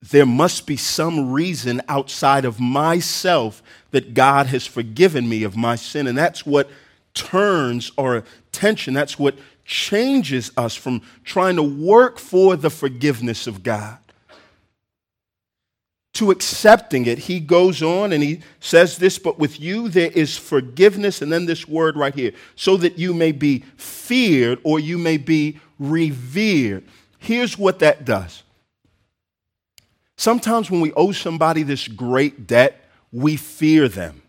there 0.00 0.26
must 0.26 0.66
be 0.66 0.76
some 0.76 1.32
reason 1.32 1.82
outside 1.88 2.44
of 2.44 2.60
myself 2.60 3.62
that 3.90 4.14
God 4.14 4.46
has 4.46 4.66
forgiven 4.66 5.28
me 5.28 5.42
of 5.42 5.56
my 5.56 5.76
sin. 5.76 6.06
And 6.06 6.16
that's 6.16 6.46
what 6.46 6.70
turns 7.14 7.90
our 7.98 8.16
attention, 8.16 8.94
that's 8.94 9.18
what 9.18 9.36
changes 9.64 10.50
us 10.56 10.74
from 10.74 11.02
trying 11.24 11.56
to 11.56 11.62
work 11.62 12.18
for 12.18 12.56
the 12.56 12.70
forgiveness 12.70 13.46
of 13.46 13.62
God 13.62 13.98
to 16.18 16.32
accepting 16.32 17.06
it. 17.06 17.18
He 17.18 17.38
goes 17.38 17.80
on 17.80 18.12
and 18.12 18.22
he 18.22 18.40
says 18.58 18.98
this, 18.98 19.18
but 19.20 19.38
with 19.38 19.60
you 19.60 19.88
there 19.88 20.10
is 20.10 20.36
forgiveness, 20.36 21.22
and 21.22 21.30
then 21.30 21.46
this 21.46 21.68
word 21.68 21.96
right 21.96 22.14
here, 22.14 22.32
so 22.56 22.76
that 22.78 22.98
you 22.98 23.14
may 23.14 23.30
be 23.30 23.60
feared 23.76 24.58
or 24.64 24.80
you 24.80 24.98
may 24.98 25.16
be 25.16 25.60
revered. 25.78 26.84
Here's 27.18 27.56
what 27.56 27.78
that 27.80 28.04
does. 28.04 28.42
Sometimes 30.18 30.68
when 30.68 30.80
we 30.80 30.92
owe 30.94 31.12
somebody 31.12 31.62
this 31.62 31.86
great 31.86 32.48
debt, 32.48 32.84
we 33.12 33.36
fear 33.36 33.88
them 33.88 34.20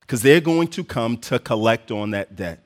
because 0.00 0.22
they're 0.22 0.40
going 0.40 0.68
to 0.68 0.82
come 0.82 1.18
to 1.18 1.38
collect 1.38 1.90
on 1.90 2.12
that 2.12 2.34
debt. 2.34 2.60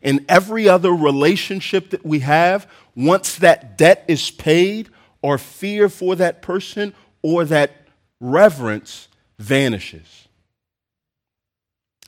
In 0.00 0.24
every 0.30 0.66
other 0.66 0.92
relationship 0.92 1.90
that 1.90 2.06
we 2.06 2.20
have, 2.20 2.66
once 2.96 3.36
that 3.36 3.76
debt 3.76 4.06
is 4.08 4.30
paid, 4.30 4.88
our 5.22 5.36
fear 5.36 5.90
for 5.90 6.16
that 6.16 6.40
person 6.40 6.94
or 7.20 7.44
that 7.44 7.86
reverence 8.18 9.08
vanishes. 9.38 10.26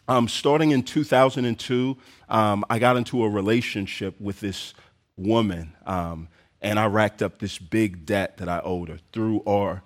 Um, 0.08 0.26
starting 0.26 0.70
in 0.70 0.84
2002, 0.84 1.98
um, 2.30 2.64
I 2.70 2.78
got 2.78 2.96
into 2.96 3.22
a 3.24 3.28
relationship 3.28 4.18
with 4.18 4.40
this 4.40 4.72
woman, 5.18 5.74
um, 5.84 6.28
and 6.62 6.78
I 6.78 6.86
racked 6.86 7.22
up 7.22 7.38
this 7.40 7.58
big 7.58 8.06
debt 8.06 8.38
that 8.38 8.48
I 8.48 8.62
owed 8.64 8.88
her 8.88 8.98
through 9.12 9.42
our 9.46 9.82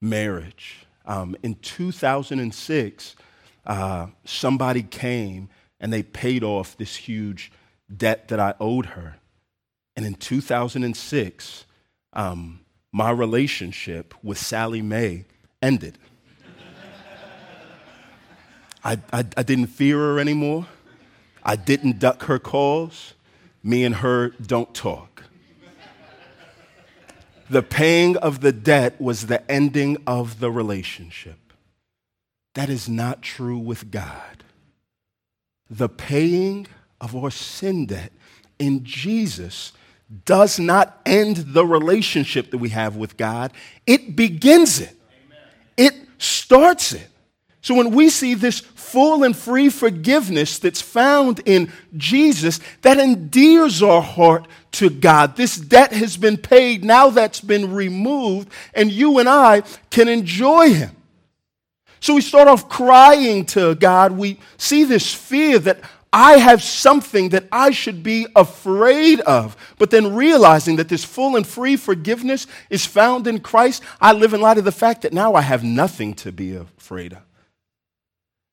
marriage. 0.00 0.86
Um, 1.06 1.36
in 1.42 1.56
2006, 1.56 3.16
uh, 3.66 4.06
somebody 4.24 4.82
came 4.82 5.48
and 5.80 5.92
they 5.92 6.02
paid 6.02 6.44
off 6.44 6.76
this 6.76 6.96
huge 6.96 7.50
debt 7.94 8.28
that 8.28 8.38
I 8.38 8.54
owed 8.60 8.86
her. 8.86 9.16
And 9.96 10.06
in 10.06 10.14
2006, 10.14 11.64
um, 12.12 12.60
my 12.92 13.10
relationship 13.10 14.14
with 14.22 14.38
Sallie 14.38 14.82
Mae 14.82 15.24
ended. 15.62 15.98
I, 18.82 18.98
I, 19.12 19.24
I, 19.36 19.42
didn't 19.42 19.66
fear 19.66 19.98
her 19.98 20.18
anymore. 20.18 20.66
I 21.42 21.56
didn't 21.56 21.98
duck 21.98 22.22
her 22.24 22.38
calls. 22.38 23.12
Me 23.62 23.84
and 23.84 23.96
her 23.96 24.30
don't 24.30 24.74
talk. 24.74 25.09
The 27.50 27.62
paying 27.62 28.16
of 28.16 28.40
the 28.40 28.52
debt 28.52 29.00
was 29.00 29.26
the 29.26 29.48
ending 29.50 29.98
of 30.06 30.40
the 30.40 30.50
relationship. 30.50 31.52
That 32.54 32.68
is 32.68 32.88
not 32.88 33.22
true 33.22 33.58
with 33.58 33.90
God. 33.90 34.44
The 35.68 35.88
paying 35.88 36.66
of 37.00 37.14
our 37.14 37.30
sin 37.30 37.86
debt 37.86 38.12
in 38.58 38.84
Jesus 38.84 39.72
does 40.24 40.58
not 40.58 41.00
end 41.04 41.36
the 41.36 41.66
relationship 41.66 42.50
that 42.50 42.58
we 42.58 42.70
have 42.70 42.96
with 42.96 43.16
God, 43.16 43.52
it 43.86 44.16
begins 44.16 44.80
it 44.80 44.96
it 45.80 45.94
starts 46.18 46.92
it. 46.92 47.08
So 47.62 47.74
when 47.74 47.90
we 47.90 48.08
see 48.08 48.34
this 48.34 48.60
full 48.60 49.22
and 49.22 49.36
free 49.36 49.68
forgiveness 49.68 50.58
that's 50.58 50.80
found 50.80 51.40
in 51.44 51.70
Jesus, 51.96 52.58
that 52.82 52.98
endears 52.98 53.82
our 53.82 54.02
heart 54.02 54.48
to 54.72 54.88
God. 54.88 55.36
This 55.36 55.56
debt 55.56 55.92
has 55.92 56.16
been 56.16 56.36
paid, 56.36 56.84
now 56.84 57.10
that's 57.10 57.40
been 57.40 57.72
removed, 57.72 58.48
and 58.74 58.90
you 58.90 59.18
and 59.18 59.28
I 59.28 59.62
can 59.90 60.08
enjoy 60.08 60.72
Him. 60.72 60.96
So 62.00 62.14
we 62.14 62.22
start 62.22 62.48
off 62.48 62.68
crying 62.68 63.44
to 63.46 63.74
God. 63.74 64.12
We 64.12 64.40
see 64.56 64.84
this 64.84 65.14
fear 65.14 65.58
that 65.58 65.80
I 66.12 66.38
have 66.38 66.62
something 66.62 67.28
that 67.28 67.44
I 67.52 67.70
should 67.70 68.02
be 68.02 68.26
afraid 68.34 69.20
of. 69.20 69.56
But 69.78 69.90
then 69.90 70.14
realizing 70.14 70.76
that 70.76 70.88
this 70.88 71.04
full 71.04 71.36
and 71.36 71.46
free 71.46 71.76
forgiveness 71.76 72.46
is 72.70 72.86
found 72.86 73.26
in 73.26 73.40
Christ, 73.40 73.82
I 74.00 74.12
live 74.12 74.34
in 74.34 74.40
light 74.40 74.58
of 74.58 74.64
the 74.64 74.72
fact 74.72 75.02
that 75.02 75.12
now 75.12 75.34
I 75.34 75.42
have 75.42 75.62
nothing 75.62 76.14
to 76.14 76.32
be 76.32 76.56
afraid 76.56 77.12
of. 77.12 77.29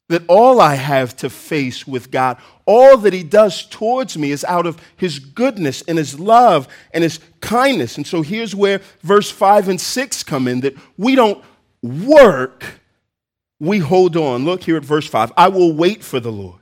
That 0.09 0.23
all 0.27 0.61
I 0.61 0.75
have 0.75 1.15
to 1.17 1.29
face 1.29 1.85
with 1.85 2.11
God, 2.11 2.37
all 2.65 2.97
that 2.97 3.13
He 3.13 3.23
does 3.23 3.65
towards 3.65 4.17
me 4.17 4.31
is 4.31 4.43
out 4.45 4.65
of 4.65 4.81
His 4.95 5.19
goodness 5.19 5.83
and 5.87 5.97
His 5.97 6.19
love 6.19 6.67
and 6.93 7.03
His 7.03 7.19
kindness. 7.41 7.97
And 7.97 8.07
so 8.07 8.21
here's 8.21 8.55
where 8.55 8.81
verse 9.01 9.29
5 9.29 9.69
and 9.69 9.81
6 9.81 10.23
come 10.23 10.47
in 10.47 10.61
that 10.61 10.75
we 10.97 11.15
don't 11.15 11.43
work, 11.81 12.79
we 13.59 13.79
hold 13.79 14.15
on. 14.15 14.45
Look 14.45 14.63
here 14.63 14.77
at 14.77 14.85
verse 14.85 15.07
5 15.07 15.33
I 15.35 15.49
will 15.49 15.73
wait 15.73 16.03
for 16.03 16.19
the 16.19 16.31
Lord. 16.31 16.61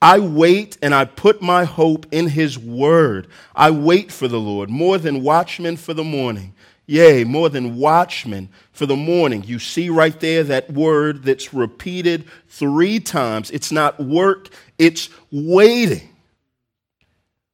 I 0.00 0.20
wait 0.20 0.78
and 0.80 0.94
I 0.94 1.04
put 1.04 1.42
my 1.42 1.64
hope 1.64 2.06
in 2.12 2.28
His 2.28 2.58
word. 2.58 3.28
I 3.54 3.70
wait 3.70 4.12
for 4.12 4.28
the 4.28 4.40
Lord 4.40 4.70
more 4.70 4.98
than 4.98 5.22
watchmen 5.22 5.76
for 5.76 5.94
the 5.94 6.04
morning. 6.04 6.54
Yea, 6.90 7.22
more 7.22 7.50
than 7.50 7.76
watchmen 7.76 8.48
for 8.72 8.86
the 8.86 8.96
morning. 8.96 9.44
You 9.44 9.58
see 9.58 9.90
right 9.90 10.18
there 10.20 10.42
that 10.44 10.72
word 10.72 11.22
that's 11.22 11.52
repeated 11.52 12.24
three 12.48 12.98
times. 12.98 13.50
It's 13.50 13.70
not 13.70 14.00
work, 14.00 14.48
it's 14.78 15.10
waiting. 15.30 16.08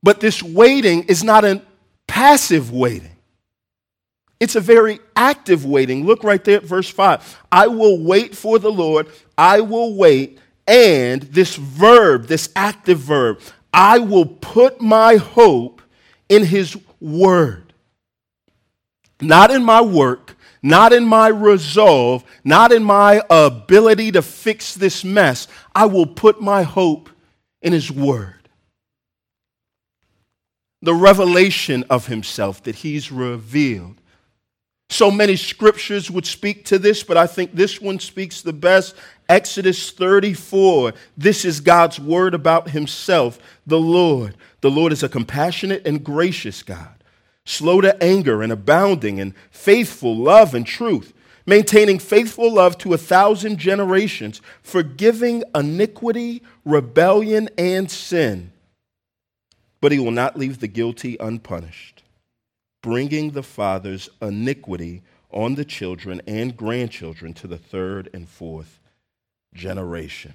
But 0.04 0.20
this 0.20 0.40
waiting 0.40 1.02
is 1.04 1.24
not 1.24 1.44
a 1.44 1.62
passive 2.06 2.70
waiting. 2.70 3.10
It's 4.38 4.54
a 4.54 4.60
very 4.60 5.00
active 5.16 5.64
waiting. 5.64 6.06
Look 6.06 6.22
right 6.22 6.42
there 6.44 6.58
at 6.58 6.62
verse 6.64 6.88
5. 6.88 7.42
I 7.50 7.66
will 7.66 8.00
wait 8.00 8.36
for 8.36 8.60
the 8.60 8.70
Lord. 8.70 9.08
I 9.36 9.62
will 9.62 9.96
wait. 9.96 10.38
And 10.68 11.22
this 11.22 11.56
verb, 11.56 12.26
this 12.26 12.50
active 12.54 13.00
verb, 13.00 13.40
I 13.72 13.98
will 13.98 14.26
put 14.26 14.80
my 14.80 15.16
hope 15.16 15.82
in 16.28 16.44
his 16.44 16.78
word 17.00 17.63
not 19.20 19.50
in 19.50 19.62
my 19.62 19.81
work, 19.81 20.37
not 20.62 20.92
in 20.92 21.05
my 21.05 21.29
resolve, 21.29 22.24
not 22.42 22.72
in 22.72 22.83
my 22.83 23.22
ability 23.29 24.12
to 24.12 24.22
fix 24.22 24.74
this 24.74 25.05
mess. 25.05 25.46
I 25.74 25.87
will 25.87 26.07
put 26.07 26.40
my 26.40 26.62
hope 26.62 27.11
in 27.61 27.72
His 27.72 27.90
Word. 27.90 28.48
The 30.83 30.94
revelation 30.94 31.85
of 31.90 32.07
Himself 32.07 32.62
that 32.64 32.77
He's 32.77 33.12
revealed. 33.12 34.00
So 34.90 35.11
many 35.11 35.37
scriptures 35.37 36.11
would 36.11 36.27
speak 36.27 36.66
to 36.66 36.79
this, 36.79 37.03
but 37.03 37.16
I 37.16 37.27
think 37.27 37.53
this 37.53 37.81
one 37.81 37.98
speaks 37.98 38.42
the 38.42 38.53
best. 38.53 38.94
Exodus 39.29 39.90
34. 39.90 40.92
This 41.16 41.44
is 41.44 41.61
God's 41.61 41.98
word 41.98 42.35
about 42.35 42.70
Himself, 42.70 43.38
the 43.66 43.79
Lord. 43.79 44.37
The 44.61 44.70
Lord 44.70 44.92
is 44.92 45.03
a 45.03 45.09
compassionate 45.09 45.87
and 45.87 46.05
gracious 46.05 46.62
God 46.62 46.93
slow 47.46 47.80
to 47.80 48.02
anger 48.02 48.42
and 48.42 48.52
abounding 48.52 49.18
in 49.18 49.35
faithful 49.50 50.16
love 50.16 50.54
and 50.54 50.66
truth, 50.66 51.12
maintaining 51.46 51.98
faithful 51.98 52.52
love 52.52 52.78
to 52.78 52.94
a 52.94 52.98
thousand 52.98 53.59
generations, 53.59 54.40
forgiving 54.62 55.42
iniquity, 55.54 56.42
rebellion, 56.64 57.48
and 57.59 57.90
sin. 57.90 58.52
But 59.80 59.92
he 59.92 59.98
will 59.98 60.11
not 60.11 60.38
leave 60.38 60.61
the 60.61 60.68
guilty 60.68 61.16
unpunished, 61.20 62.02
bringing 62.83 63.33
the 63.33 63.42
father's 63.42 64.09
iniquity 64.22 65.02
on 65.30 65.57
the 65.57 65.64
children 65.64 66.22
and 66.26 66.57
grandchildren 66.57 67.35
to 67.35 67.46
the 67.46 67.59
third 67.59 68.09
and 68.14 68.28
fourth 68.28 68.80
generation. 69.52 70.35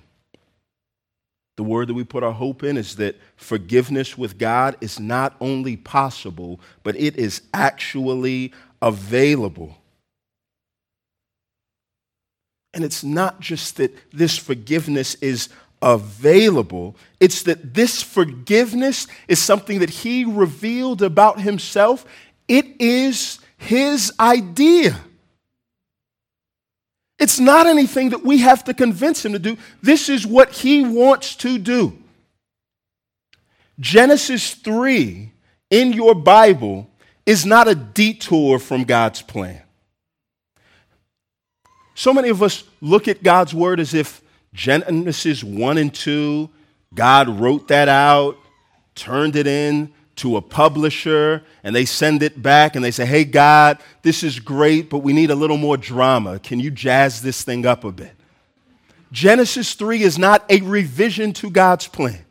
The 1.59 1.63
word 1.63 1.89
that 1.89 1.93
we 1.93 2.05
put 2.05 2.23
our 2.23 2.31
hope 2.31 2.63
in 2.63 2.77
is 2.77 2.95
that 2.95 3.17
forgiveness 3.35 4.17
with 4.17 4.37
God 4.37 4.77
is 4.79 4.97
not 4.97 5.35
only 5.41 5.75
possible, 5.75 6.61
but 6.83 6.95
it 6.95 7.17
is 7.17 7.41
actually 7.53 8.53
available. 8.81 9.77
And 12.73 12.85
it's 12.85 13.03
not 13.03 13.41
just 13.41 13.75
that 13.75 13.93
this 14.13 14.37
forgiveness 14.37 15.15
is 15.15 15.49
available, 15.81 16.95
it's 17.19 17.43
that 17.43 17.73
this 17.73 18.01
forgiveness 18.01 19.07
is 19.27 19.39
something 19.39 19.79
that 19.79 19.89
He 19.89 20.23
revealed 20.23 21.01
about 21.01 21.41
Himself. 21.41 22.05
It 22.47 22.79
is 22.79 23.39
His 23.57 24.13
idea. 24.17 24.97
It's 27.19 27.39
not 27.39 27.67
anything 27.67 28.09
that 28.09 28.23
we 28.23 28.39
have 28.39 28.63
to 28.63 28.73
convince 28.73 29.25
him 29.25 29.33
to 29.33 29.39
do. 29.39 29.57
This 29.81 30.07
is 30.07 30.25
what 30.25 30.51
he 30.51 30.85
wants 30.85 31.35
to 31.37 31.57
do. 31.57 31.97
Genesis 33.79 34.53
3 34.55 35.31
in 35.69 35.93
your 35.93 36.15
Bible 36.15 36.89
is 37.25 37.45
not 37.45 37.67
a 37.67 37.75
detour 37.75 38.57
from 38.57 38.83
God's 38.85 39.21
plan. 39.21 39.61
So 41.93 42.13
many 42.13 42.29
of 42.29 42.41
us 42.41 42.63
look 42.81 43.09
at 43.09 43.21
God's 43.21 43.53
word 43.53 43.79
as 43.79 43.93
if 43.93 44.21
Genesis 44.53 45.43
1 45.43 45.77
and 45.77 45.93
2, 45.93 46.49
God 46.93 47.27
wrote 47.27 47.67
that 47.67 47.89
out, 47.89 48.37
turned 48.95 49.35
it 49.35 49.47
in, 49.47 49.93
to 50.19 50.37
a 50.37 50.41
publisher 50.41 51.43
and 51.63 51.75
they 51.75 51.85
send 51.85 52.21
it 52.23 52.41
back 52.41 52.75
and 52.75 52.83
they 52.83 52.91
say, 52.91 53.05
Hey, 53.05 53.23
God, 53.23 53.79
this 54.01 54.23
is 54.23 54.39
great, 54.39 54.89
but 54.89 54.99
we 54.99 55.13
need 55.13 55.31
a 55.31 55.35
little 55.35 55.57
more 55.57 55.77
drama. 55.77 56.39
Can 56.39 56.59
you 56.59 56.71
jazz 56.71 57.21
this 57.21 57.43
thing 57.43 57.65
up 57.65 57.83
a 57.83 57.91
bit? 57.91 58.11
Genesis 59.11 59.73
3 59.73 60.03
is 60.03 60.19
not 60.19 60.43
a 60.49 60.61
revision 60.61 61.33
to 61.33 61.49
God's 61.49 61.87
plan, 61.87 62.25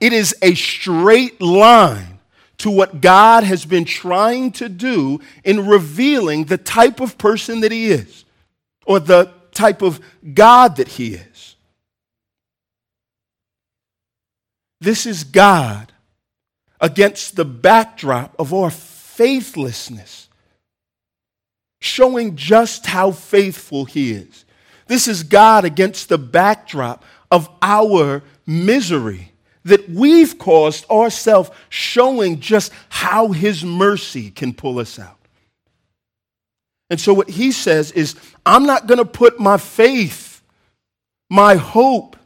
it 0.00 0.12
is 0.12 0.34
a 0.42 0.54
straight 0.54 1.40
line 1.40 2.18
to 2.58 2.70
what 2.70 3.00
God 3.00 3.42
has 3.42 3.64
been 3.64 3.84
trying 3.84 4.52
to 4.52 4.68
do 4.68 5.20
in 5.42 5.66
revealing 5.66 6.44
the 6.44 6.56
type 6.58 7.00
of 7.00 7.18
person 7.18 7.60
that 7.60 7.72
He 7.72 7.86
is 7.86 8.24
or 8.86 9.00
the 9.00 9.32
type 9.52 9.82
of 9.82 10.00
God 10.34 10.76
that 10.76 10.88
He 10.88 11.14
is. 11.14 11.56
This 14.80 15.06
is 15.06 15.24
God 15.24 15.93
against 16.80 17.36
the 17.36 17.44
backdrop 17.44 18.34
of 18.38 18.52
our 18.52 18.70
faithlessness, 18.70 20.28
showing 21.80 22.36
just 22.36 22.86
how 22.86 23.10
faithful 23.10 23.84
He 23.84 24.12
is. 24.12 24.44
This 24.86 25.08
is 25.08 25.22
God 25.22 25.64
against 25.64 26.08
the 26.08 26.18
backdrop 26.18 27.04
of 27.30 27.48
our 27.62 28.22
misery 28.46 29.32
that 29.64 29.88
we've 29.88 30.38
caused 30.38 30.88
ourselves, 30.90 31.50
showing 31.68 32.40
just 32.40 32.70
how 32.88 33.28
His 33.28 33.64
mercy 33.64 34.30
can 34.30 34.52
pull 34.52 34.78
us 34.78 34.98
out. 34.98 35.18
And 36.90 37.00
so, 37.00 37.14
what 37.14 37.30
He 37.30 37.50
says 37.50 37.90
is, 37.92 38.14
I'm 38.44 38.66
not 38.66 38.86
going 38.86 38.98
to 38.98 39.04
put 39.04 39.40
my 39.40 39.56
faith, 39.56 40.42
my 41.30 41.54
hope, 41.54 42.16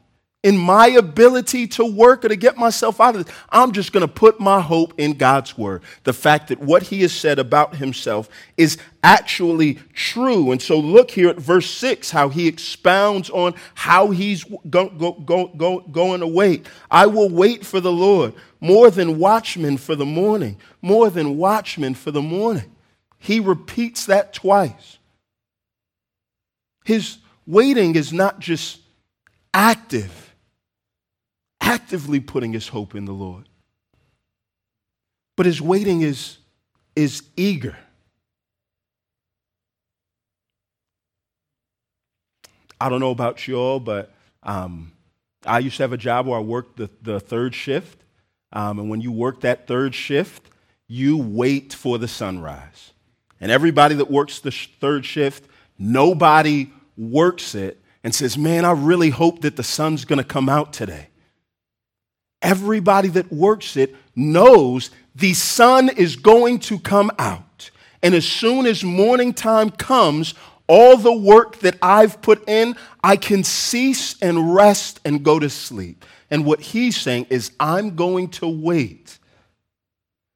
in 0.44 0.56
my 0.56 0.86
ability 0.86 1.66
to 1.66 1.84
work 1.84 2.24
or 2.24 2.28
to 2.28 2.36
get 2.36 2.56
myself 2.56 3.00
out 3.00 3.16
of 3.16 3.24
this. 3.24 3.34
I'm 3.50 3.72
just 3.72 3.92
going 3.92 4.06
to 4.06 4.12
put 4.12 4.38
my 4.38 4.60
hope 4.60 4.94
in 4.96 5.14
God's 5.14 5.58
word. 5.58 5.82
The 6.04 6.12
fact 6.12 6.48
that 6.48 6.60
what 6.60 6.84
he 6.84 7.02
has 7.02 7.12
said 7.12 7.40
about 7.40 7.76
himself 7.76 8.28
is 8.56 8.78
actually 9.02 9.80
true. 9.94 10.52
And 10.52 10.62
so 10.62 10.78
look 10.78 11.10
here 11.10 11.28
at 11.28 11.38
verse 11.38 11.68
6, 11.68 12.12
how 12.12 12.28
he 12.28 12.46
expounds 12.46 13.30
on 13.30 13.54
how 13.74 14.10
he's 14.10 14.44
go, 14.70 14.88
go, 14.90 15.12
go, 15.12 15.48
go, 15.48 15.80
going 15.80 16.20
to 16.20 16.28
wait. 16.28 16.66
I 16.88 17.06
will 17.06 17.30
wait 17.30 17.66
for 17.66 17.80
the 17.80 17.92
Lord 17.92 18.32
more 18.60 18.90
than 18.90 19.18
watchmen 19.18 19.76
for 19.76 19.96
the 19.96 20.06
morning, 20.06 20.56
more 20.80 21.10
than 21.10 21.36
watchmen 21.36 21.94
for 21.94 22.12
the 22.12 22.22
morning. 22.22 22.70
He 23.18 23.40
repeats 23.40 24.06
that 24.06 24.32
twice. 24.32 24.98
His 26.84 27.18
waiting 27.44 27.96
is 27.96 28.12
not 28.12 28.38
just 28.38 28.80
active 29.52 30.27
actively 31.68 32.18
putting 32.18 32.54
his 32.54 32.68
hope 32.68 32.94
in 32.94 33.04
the 33.04 33.12
Lord. 33.12 33.46
But 35.36 35.44
his 35.44 35.60
waiting 35.60 36.00
is, 36.00 36.38
is 36.96 37.22
eager. 37.36 37.76
I 42.80 42.88
don't 42.88 43.00
know 43.00 43.10
about 43.10 43.46
you 43.46 43.56
all, 43.56 43.80
but 43.80 44.14
um, 44.42 44.92
I 45.44 45.58
used 45.58 45.76
to 45.76 45.82
have 45.82 45.92
a 45.92 45.98
job 45.98 46.26
where 46.26 46.38
I 46.38 46.42
worked 46.42 46.78
the, 46.78 46.88
the 47.02 47.20
third 47.20 47.54
shift. 47.54 48.02
Um, 48.50 48.78
and 48.78 48.88
when 48.88 49.02
you 49.02 49.12
work 49.12 49.42
that 49.42 49.66
third 49.66 49.94
shift, 49.94 50.48
you 50.86 51.18
wait 51.18 51.74
for 51.74 51.98
the 51.98 52.08
sunrise. 52.08 52.92
And 53.40 53.52
everybody 53.52 53.94
that 53.96 54.10
works 54.10 54.38
the 54.38 54.50
sh- 54.50 54.70
third 54.80 55.04
shift, 55.04 55.44
nobody 55.78 56.70
works 56.96 57.54
it 57.54 57.82
and 58.02 58.14
says, 58.14 58.38
Man, 58.38 58.64
I 58.64 58.72
really 58.72 59.10
hope 59.10 59.42
that 59.42 59.56
the 59.56 59.62
sun's 59.62 60.06
going 60.06 60.18
to 60.18 60.24
come 60.24 60.48
out 60.48 60.72
today. 60.72 61.08
Everybody 62.40 63.08
that 63.08 63.32
works 63.32 63.76
it 63.76 63.94
knows 64.14 64.90
the 65.14 65.34
sun 65.34 65.88
is 65.88 66.16
going 66.16 66.60
to 66.60 66.78
come 66.78 67.10
out. 67.18 67.70
And 68.02 68.14
as 68.14 68.26
soon 68.26 68.66
as 68.66 68.84
morning 68.84 69.34
time 69.34 69.70
comes, 69.70 70.34
all 70.68 70.96
the 70.96 71.12
work 71.12 71.58
that 71.60 71.76
I've 71.82 72.22
put 72.22 72.48
in, 72.48 72.76
I 73.02 73.16
can 73.16 73.42
cease 73.42 74.20
and 74.22 74.54
rest 74.54 75.00
and 75.04 75.24
go 75.24 75.38
to 75.38 75.50
sleep. 75.50 76.04
And 76.30 76.44
what 76.44 76.60
he's 76.60 76.96
saying 76.96 77.26
is, 77.30 77.50
I'm 77.58 77.96
going 77.96 78.28
to 78.30 78.46
wait 78.46 79.18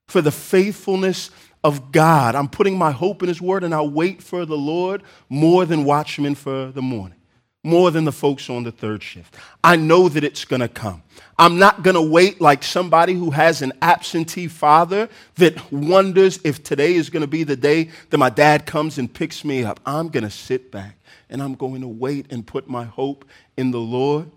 for 0.08 0.20
the 0.20 0.32
faithfulness 0.32 1.30
of 1.62 1.92
God. 1.92 2.34
I'm 2.34 2.48
putting 2.48 2.76
my 2.76 2.90
hope 2.90 3.22
in 3.22 3.28
his 3.28 3.40
word, 3.40 3.62
and 3.62 3.74
I'll 3.74 3.88
wait 3.88 4.22
for 4.22 4.44
the 4.44 4.56
Lord 4.56 5.02
more 5.28 5.64
than 5.64 5.84
watchmen 5.84 6.34
for 6.34 6.72
the 6.72 6.82
morning. 6.82 7.18
More 7.64 7.90
than 7.92 8.04
the 8.04 8.12
folks 8.12 8.50
on 8.50 8.64
the 8.64 8.72
third 8.72 9.02
shift. 9.02 9.36
I 9.62 9.76
know 9.76 10.08
that 10.08 10.24
it's 10.24 10.44
going 10.44 10.60
to 10.60 10.68
come. 10.68 11.02
I'm 11.38 11.58
not 11.58 11.82
going 11.82 11.94
to 11.94 12.02
wait 12.02 12.40
like 12.40 12.64
somebody 12.64 13.14
who 13.14 13.30
has 13.30 13.62
an 13.62 13.72
absentee 13.80 14.48
father 14.48 15.08
that 15.36 15.72
wonders 15.72 16.40
if 16.44 16.62
today 16.64 16.94
is 16.94 17.08
going 17.08 17.20
to 17.20 17.28
be 17.28 17.44
the 17.44 17.56
day 17.56 17.90
that 18.10 18.18
my 18.18 18.30
dad 18.30 18.66
comes 18.66 18.98
and 18.98 19.12
picks 19.12 19.44
me 19.44 19.64
up. 19.64 19.78
I'm 19.86 20.08
going 20.08 20.24
to 20.24 20.30
sit 20.30 20.72
back 20.72 20.96
and 21.30 21.42
I'm 21.42 21.54
going 21.54 21.82
to 21.82 21.88
wait 21.88 22.32
and 22.32 22.46
put 22.46 22.68
my 22.68 22.84
hope 22.84 23.24
in 23.56 23.70
the 23.70 23.80
Lord 23.80 24.30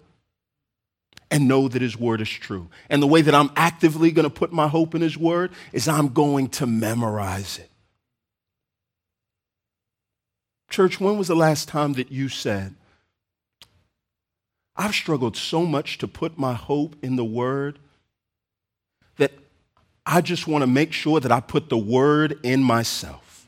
and 1.32 1.48
know 1.48 1.68
that 1.68 1.82
His 1.82 1.98
word 1.98 2.22
is 2.22 2.30
true. 2.30 2.70
And 2.90 3.02
the 3.02 3.08
way 3.08 3.22
that 3.22 3.34
I'm 3.34 3.50
actively 3.56 4.12
going 4.12 4.26
to 4.26 4.30
put 4.30 4.54
my 4.54 4.68
hope 4.68 4.94
in 4.94 5.02
His 5.02 5.18
word 5.18 5.52
is 5.74 5.88
I'm 5.88 6.10
going 6.10 6.50
to 6.50 6.68
memorize 6.68 7.58
it. 7.58 7.72
Church, 10.70 11.00
when 11.00 11.18
was 11.18 11.28
the 11.28 11.36
last 11.36 11.68
time 11.68 11.94
that 11.94 12.12
you 12.12 12.30
said, 12.30 12.76
I've 14.78 14.94
struggled 14.94 15.38
so 15.38 15.66
much 15.66 15.98
to 16.00 16.08
put 16.08 16.38
my 16.38 16.54
hope 16.54 16.96
in 17.02 17.16
the 17.16 17.24
Word 17.24 17.80
that 19.18 19.32
I 20.06 20.22
just 20.22 20.48
want 20.48 20.64
to 20.64 20.68
make 20.68 20.92
sure 20.92 21.20
that 21.20 21.32
I 21.32 21.40
put 21.40 21.70
the 21.70 21.78
Word 21.78 22.40
in 22.44 22.62
myself. 22.62 23.48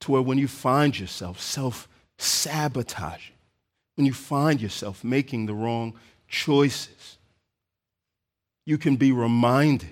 To 0.00 0.12
where 0.12 0.22
when 0.22 0.38
you 0.38 0.48
find 0.48 0.98
yourself 0.98 1.40
self 1.40 1.88
sabotaging, 2.18 3.34
when 3.94 4.06
you 4.06 4.12
find 4.12 4.60
yourself 4.60 5.04
making 5.04 5.46
the 5.46 5.54
wrong 5.54 5.94
choices, 6.28 7.18
you 8.64 8.76
can 8.76 8.96
be 8.96 9.12
reminded 9.12 9.90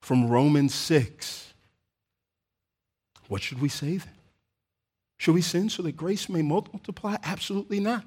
from 0.00 0.28
Romans 0.28 0.74
6 0.74 1.47
what 3.28 3.42
should 3.42 3.60
we 3.60 3.68
say 3.68 3.98
then? 3.98 4.14
Should 5.18 5.34
we 5.34 5.42
sin 5.42 5.68
so 5.68 5.82
that 5.82 5.96
grace 5.96 6.28
may 6.28 6.42
multiply? 6.42 7.16
Absolutely 7.24 7.80
not. 7.80 8.04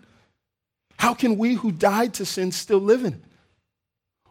How 0.97 1.13
can 1.13 1.37
we 1.37 1.55
who 1.55 1.71
died 1.71 2.13
to 2.15 2.25
sin 2.25 2.51
still 2.51 2.79
live 2.79 3.05
in 3.05 3.13
it? 3.13 3.21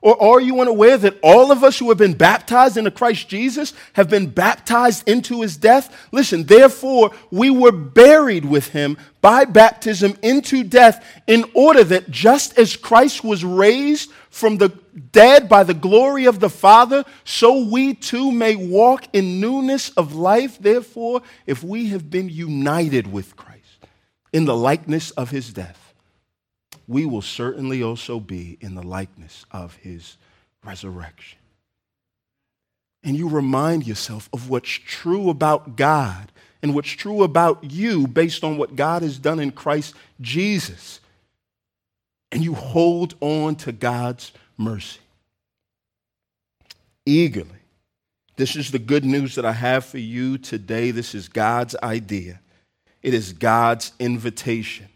Or 0.03 0.23
are 0.23 0.41
you 0.41 0.61
unaware 0.61 0.97
that 0.97 1.19
all 1.23 1.53
of 1.53 1.63
us 1.63 1.79
who 1.79 1.91
have 1.91 1.99
been 1.99 2.15
baptized 2.15 2.79
into 2.79 2.91
Christ 2.91 3.29
Jesus 3.29 3.75
have 3.93 4.09
been 4.09 4.29
baptized 4.31 5.07
into 5.07 5.43
his 5.43 5.59
death? 5.59 5.95
Listen, 6.11 6.45
therefore, 6.45 7.11
we 7.31 7.51
were 7.51 7.73
buried 7.73 8.47
with 8.47 8.69
him 8.69 8.97
by 9.21 9.45
baptism 9.45 10.17
into 10.23 10.65
death, 10.65 11.05
in 11.27 11.45
order 11.53 11.85
that 11.85 12.11
just 12.11 12.59
as 12.59 12.77
Christ 12.77 13.23
was 13.23 13.45
raised 13.45 14.11
from 14.31 14.57
the 14.57 14.71
dead 15.13 15.49
by 15.49 15.65
the 15.65 15.75
glory 15.75 16.27
of 16.27 16.41
the 16.41 16.51
Father, 16.51 17.05
so 17.25 17.65
we 17.65 17.95
too 17.95 18.33
may 18.33 18.57
walk 18.57 19.05
in 19.13 19.41
newness 19.41 19.91
of 19.91 20.15
life. 20.15 20.59
Therefore, 20.59 21.23
if 21.47 21.63
we 21.63 21.89
have 21.89 22.11
been 22.11 22.29
united 22.29 23.13
with 23.13 23.37
Christ 23.37 23.87
in 24.33 24.45
the 24.45 24.57
likeness 24.57 25.11
of 25.13 25.31
his 25.31 25.53
death, 25.53 25.95
we 26.87 27.07
will 27.07 27.23
certainly 27.23 27.83
also 27.83 28.19
be 28.19 28.59
in 28.61 28.75
the 28.75 28.83
likeness 28.83 29.47
of 29.51 29.77
his 29.77 30.17
resurrection. 30.65 31.39
And 33.03 33.17
you 33.17 33.29
remind 33.29 33.87
yourself 33.87 34.29
of 34.33 34.51
what's 34.51 34.71
true 34.71 35.31
about 35.31 35.77
God 35.77 36.33
and 36.63 36.75
what's 36.75 36.91
true 36.91 37.23
about 37.23 37.71
you 37.71 38.07
based 38.07 38.45
on 38.45 38.59
what 38.59 38.77
God 38.77 39.03
has 39.03 39.19
done 39.19 39.41
in 39.41 39.53
Christ 39.53 39.95
Jesus. 40.21 41.01
And 42.33 42.45
you 42.45 42.55
hold 42.55 43.15
on 43.21 43.57
to 43.57 43.73
God's 43.73 44.33
mercy 44.61 45.01
eagerly. 47.07 47.49
This 48.37 48.57
is 48.57 48.71
the 48.71 48.79
good 48.79 49.05
news 49.05 49.35
that 49.35 49.45
I 49.45 49.53
have 49.53 49.85
for 49.85 49.99
you 49.99 50.39
today. 50.39 50.91
This 50.91 51.15
is 51.15 51.29
God's 51.29 51.77
idea, 51.83 52.41
it 53.03 53.15
is 53.15 53.33
God's 53.33 53.93
invitation. 53.99 54.89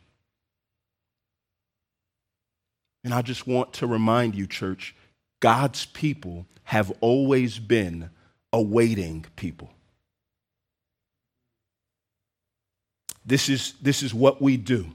And 3.03 3.13
I 3.13 3.21
just 3.21 3.47
want 3.47 3.75
to 3.75 3.87
remind 3.87 4.35
you, 4.35 4.47
church, 4.47 4.95
God's 5.41 5.85
people 5.85 6.47
have 6.63 6.91
always 7.03 7.59
been 7.59 8.09
awaiting 8.51 9.27
people. 9.37 9.71
This 13.27 13.51
is, 13.51 13.75
this 13.83 14.03
is 14.03 14.15
what 14.15 14.41
we 14.41 14.57
do. 14.57 14.87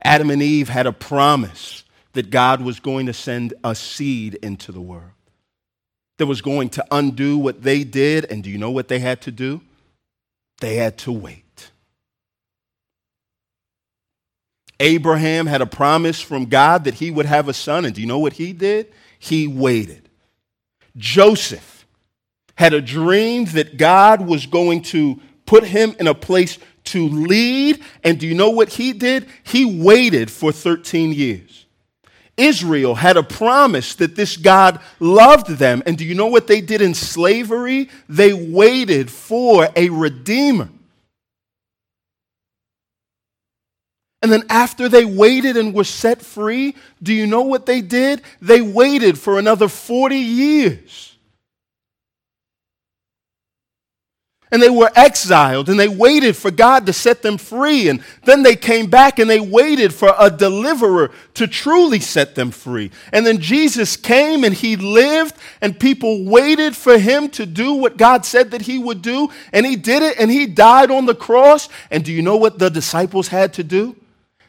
Adam 0.00 0.30
and 0.30 0.40
Eve 0.40 0.68
had 0.68 0.86
a 0.86 0.92
promise 0.92 1.82
that 2.16 2.30
God 2.30 2.60
was 2.62 2.80
going 2.80 3.06
to 3.06 3.12
send 3.12 3.54
a 3.62 3.74
seed 3.74 4.34
into 4.36 4.72
the 4.72 4.80
world 4.80 5.12
that 6.18 6.26
was 6.26 6.40
going 6.40 6.70
to 6.70 6.84
undo 6.90 7.36
what 7.36 7.62
they 7.62 7.84
did. 7.84 8.24
And 8.30 8.42
do 8.42 8.50
you 8.50 8.58
know 8.58 8.70
what 8.70 8.88
they 8.88 8.98
had 8.98 9.20
to 9.22 9.30
do? 9.30 9.60
They 10.60 10.76
had 10.76 10.96
to 10.98 11.12
wait. 11.12 11.70
Abraham 14.80 15.46
had 15.46 15.62
a 15.62 15.66
promise 15.66 16.20
from 16.20 16.46
God 16.46 16.84
that 16.84 16.94
he 16.94 17.10
would 17.10 17.26
have 17.26 17.48
a 17.48 17.54
son, 17.54 17.84
and 17.84 17.94
do 17.94 18.00
you 18.00 18.06
know 18.06 18.18
what 18.18 18.34
he 18.34 18.52
did? 18.52 18.92
He 19.18 19.46
waited. 19.46 20.08
Joseph 20.96 21.86
had 22.56 22.72
a 22.72 22.80
dream 22.80 23.44
that 23.46 23.76
God 23.76 24.26
was 24.26 24.46
going 24.46 24.82
to 24.82 25.20
put 25.44 25.64
him 25.64 25.94
in 25.98 26.06
a 26.06 26.14
place 26.14 26.58
to 26.84 27.08
lead, 27.08 27.82
and 28.02 28.18
do 28.18 28.26
you 28.26 28.34
know 28.34 28.50
what 28.50 28.70
he 28.70 28.92
did? 28.92 29.26
He 29.42 29.64
waited 29.82 30.30
for 30.30 30.52
13 30.52 31.12
years. 31.12 31.65
Israel 32.36 32.94
had 32.94 33.16
a 33.16 33.22
promise 33.22 33.94
that 33.96 34.14
this 34.14 34.36
God 34.36 34.80
loved 35.00 35.48
them, 35.58 35.82
and 35.86 35.96
do 35.96 36.04
you 36.04 36.14
know 36.14 36.26
what 36.26 36.46
they 36.46 36.60
did 36.60 36.82
in 36.82 36.94
slavery? 36.94 37.88
They 38.08 38.32
waited 38.32 39.10
for 39.10 39.68
a 39.74 39.88
redeemer. 39.88 40.68
And 44.22 44.32
then 44.32 44.44
after 44.50 44.88
they 44.88 45.04
waited 45.04 45.56
and 45.56 45.72
were 45.72 45.84
set 45.84 46.20
free, 46.20 46.74
do 47.02 47.12
you 47.12 47.26
know 47.26 47.42
what 47.42 47.66
they 47.66 47.80
did? 47.80 48.22
They 48.42 48.60
waited 48.60 49.18
for 49.18 49.38
another 49.38 49.68
40 49.68 50.16
years. 50.16 51.15
And 54.52 54.62
they 54.62 54.70
were 54.70 54.92
exiled 54.94 55.68
and 55.68 55.78
they 55.78 55.88
waited 55.88 56.36
for 56.36 56.52
God 56.52 56.86
to 56.86 56.92
set 56.92 57.22
them 57.22 57.36
free. 57.36 57.88
And 57.88 58.00
then 58.24 58.44
they 58.44 58.54
came 58.54 58.88
back 58.88 59.18
and 59.18 59.28
they 59.28 59.40
waited 59.40 59.92
for 59.92 60.14
a 60.16 60.30
deliverer 60.30 61.10
to 61.34 61.48
truly 61.48 61.98
set 61.98 62.36
them 62.36 62.52
free. 62.52 62.92
And 63.12 63.26
then 63.26 63.38
Jesus 63.38 63.96
came 63.96 64.44
and 64.44 64.54
he 64.54 64.76
lived 64.76 65.34
and 65.60 65.78
people 65.78 66.24
waited 66.24 66.76
for 66.76 66.96
him 66.96 67.28
to 67.30 67.44
do 67.44 67.74
what 67.74 67.96
God 67.96 68.24
said 68.24 68.52
that 68.52 68.62
he 68.62 68.78
would 68.78 69.02
do. 69.02 69.30
And 69.52 69.66
he 69.66 69.74
did 69.74 70.02
it 70.02 70.16
and 70.20 70.30
he 70.30 70.46
died 70.46 70.92
on 70.92 71.06
the 71.06 71.14
cross. 71.14 71.68
And 71.90 72.04
do 72.04 72.12
you 72.12 72.22
know 72.22 72.36
what 72.36 72.60
the 72.60 72.70
disciples 72.70 73.28
had 73.28 73.52
to 73.54 73.64
do? 73.64 73.96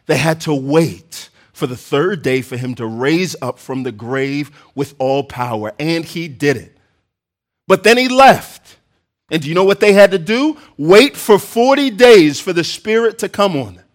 They 0.06 0.18
had 0.18 0.42
to 0.42 0.54
wait 0.54 1.30
for 1.54 1.66
the 1.66 1.76
third 1.76 2.22
day 2.22 2.44
for 2.44 2.56
him 2.56 2.76
to 2.76 2.86
raise 2.86 3.36
up 3.42 3.58
from 3.58 3.82
the 3.82 3.92
grave 3.92 4.52
with 4.76 4.94
all 5.00 5.24
power. 5.24 5.74
And 5.80 6.06
he 6.06 6.28
did 6.28 6.56
it. 6.56 6.78
But 7.68 7.84
then 7.84 7.98
he 7.98 8.08
left. 8.08 8.77
And 9.30 9.42
do 9.42 9.50
you 9.50 9.56
know 9.56 9.66
what 9.66 9.80
they 9.80 9.94
had 9.94 10.12
to 10.12 10.20
do? 10.20 10.58
Wait 10.78 11.18
for 11.18 11.38
40 11.38 11.90
days 11.92 12.40
for 12.40 12.54
the 12.54 12.64
Spirit 12.64 13.20
to 13.20 13.30
come 13.30 13.58
on 13.58 13.76
them. 13.76 13.86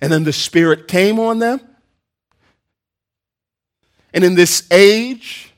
And 0.00 0.12
then 0.12 0.24
the 0.24 0.32
Spirit 0.32 0.86
came 0.86 1.18
on 1.18 1.38
them. 1.38 1.60
And 4.14 4.22
in 4.22 4.34
this 4.34 4.66
age, 4.70 5.52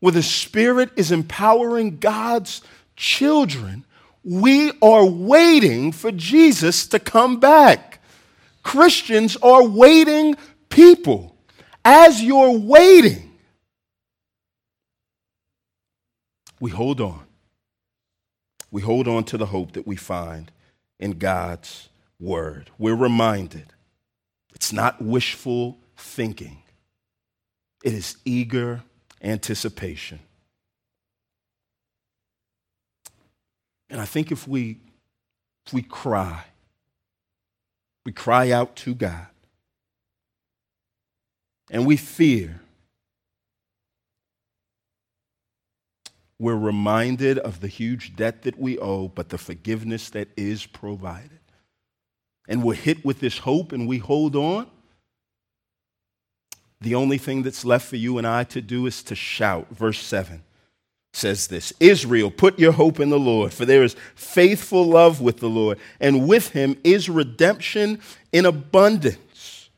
where 0.00 0.12
the 0.12 0.22
Spirit 0.22 0.90
is 0.96 1.12
empowering 1.12 1.98
God's 1.98 2.62
children, 2.96 3.84
we 4.24 4.72
are 4.80 5.04
waiting 5.04 5.92
for 5.92 6.10
Jesus 6.10 6.86
to 6.88 6.98
come 6.98 7.40
back. 7.40 8.00
Christians 8.62 9.36
are 9.42 9.64
waiting 9.64 10.36
people. 10.68 11.36
As 11.84 12.22
you're 12.22 12.56
waiting, 12.58 13.32
we 16.58 16.70
hold 16.70 17.00
on. 17.00 17.20
We 18.72 18.82
hold 18.82 19.06
on 19.06 19.22
to 19.24 19.38
the 19.38 19.46
hope 19.46 19.72
that 19.72 19.86
we 19.86 19.94
find 19.94 20.50
in 20.98 21.18
God's 21.18 21.90
word. 22.18 22.70
We're 22.78 22.96
reminded 22.96 23.66
it's 24.54 24.72
not 24.72 25.00
wishful 25.00 25.78
thinking, 25.96 26.62
it 27.84 27.92
is 27.92 28.16
eager 28.24 28.82
anticipation. 29.22 30.18
And 33.90 34.00
I 34.00 34.06
think 34.06 34.32
if 34.32 34.48
we, 34.48 34.78
if 35.66 35.74
we 35.74 35.82
cry, 35.82 36.44
we 38.06 38.12
cry 38.12 38.50
out 38.50 38.74
to 38.76 38.94
God. 38.94 39.26
And 41.70 41.86
we 41.86 41.98
fear. 41.98 42.61
We're 46.42 46.56
reminded 46.56 47.38
of 47.38 47.60
the 47.60 47.68
huge 47.68 48.16
debt 48.16 48.42
that 48.42 48.58
we 48.58 48.76
owe, 48.76 49.06
but 49.06 49.28
the 49.28 49.38
forgiveness 49.38 50.10
that 50.10 50.26
is 50.36 50.66
provided. 50.66 51.38
And 52.48 52.64
we're 52.64 52.74
hit 52.74 53.04
with 53.04 53.20
this 53.20 53.38
hope 53.38 53.70
and 53.70 53.86
we 53.86 53.98
hold 53.98 54.34
on. 54.34 54.66
The 56.80 56.96
only 56.96 57.16
thing 57.16 57.44
that's 57.44 57.64
left 57.64 57.86
for 57.86 57.94
you 57.94 58.18
and 58.18 58.26
I 58.26 58.42
to 58.42 58.60
do 58.60 58.86
is 58.86 59.04
to 59.04 59.14
shout. 59.14 59.68
Verse 59.70 60.00
7 60.00 60.42
says 61.12 61.46
this 61.46 61.72
Israel, 61.78 62.28
put 62.28 62.58
your 62.58 62.72
hope 62.72 62.98
in 62.98 63.10
the 63.10 63.20
Lord, 63.20 63.52
for 63.52 63.64
there 63.64 63.84
is 63.84 63.94
faithful 64.16 64.84
love 64.84 65.20
with 65.20 65.38
the 65.38 65.48
Lord, 65.48 65.78
and 66.00 66.26
with 66.26 66.48
him 66.48 66.76
is 66.82 67.08
redemption 67.08 68.00
in 68.32 68.46
abundance. 68.46 69.70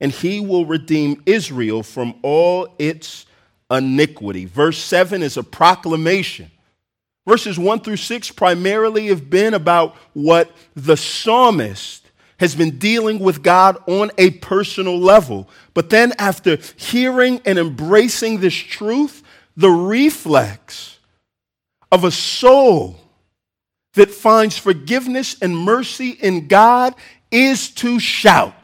And 0.00 0.12
he 0.12 0.38
will 0.38 0.66
redeem 0.66 1.20
Israel 1.26 1.82
from 1.82 2.14
all 2.22 2.76
its 2.78 3.26
iniquity. 3.72 4.44
Verse 4.44 4.78
7 4.78 5.22
is 5.22 5.36
a 5.36 5.42
proclamation. 5.42 6.50
Verses 7.26 7.58
1 7.58 7.80
through 7.80 7.96
6 7.96 8.30
primarily 8.32 9.06
have 9.06 9.30
been 9.30 9.54
about 9.54 9.94
what 10.12 10.50
the 10.74 10.96
psalmist 10.96 12.10
has 12.38 12.56
been 12.56 12.78
dealing 12.78 13.20
with 13.20 13.42
God 13.42 13.76
on 13.86 14.10
a 14.18 14.30
personal 14.30 14.98
level. 14.98 15.48
But 15.74 15.90
then, 15.90 16.12
after 16.18 16.58
hearing 16.76 17.40
and 17.44 17.58
embracing 17.58 18.40
this 18.40 18.54
truth, 18.54 19.22
the 19.56 19.70
reflex 19.70 20.98
of 21.92 22.02
a 22.02 22.10
soul 22.10 22.96
that 23.94 24.10
finds 24.10 24.58
forgiveness 24.58 25.36
and 25.40 25.56
mercy 25.56 26.10
in 26.10 26.48
God 26.48 26.94
is 27.30 27.70
to 27.70 28.00
shout, 28.00 28.61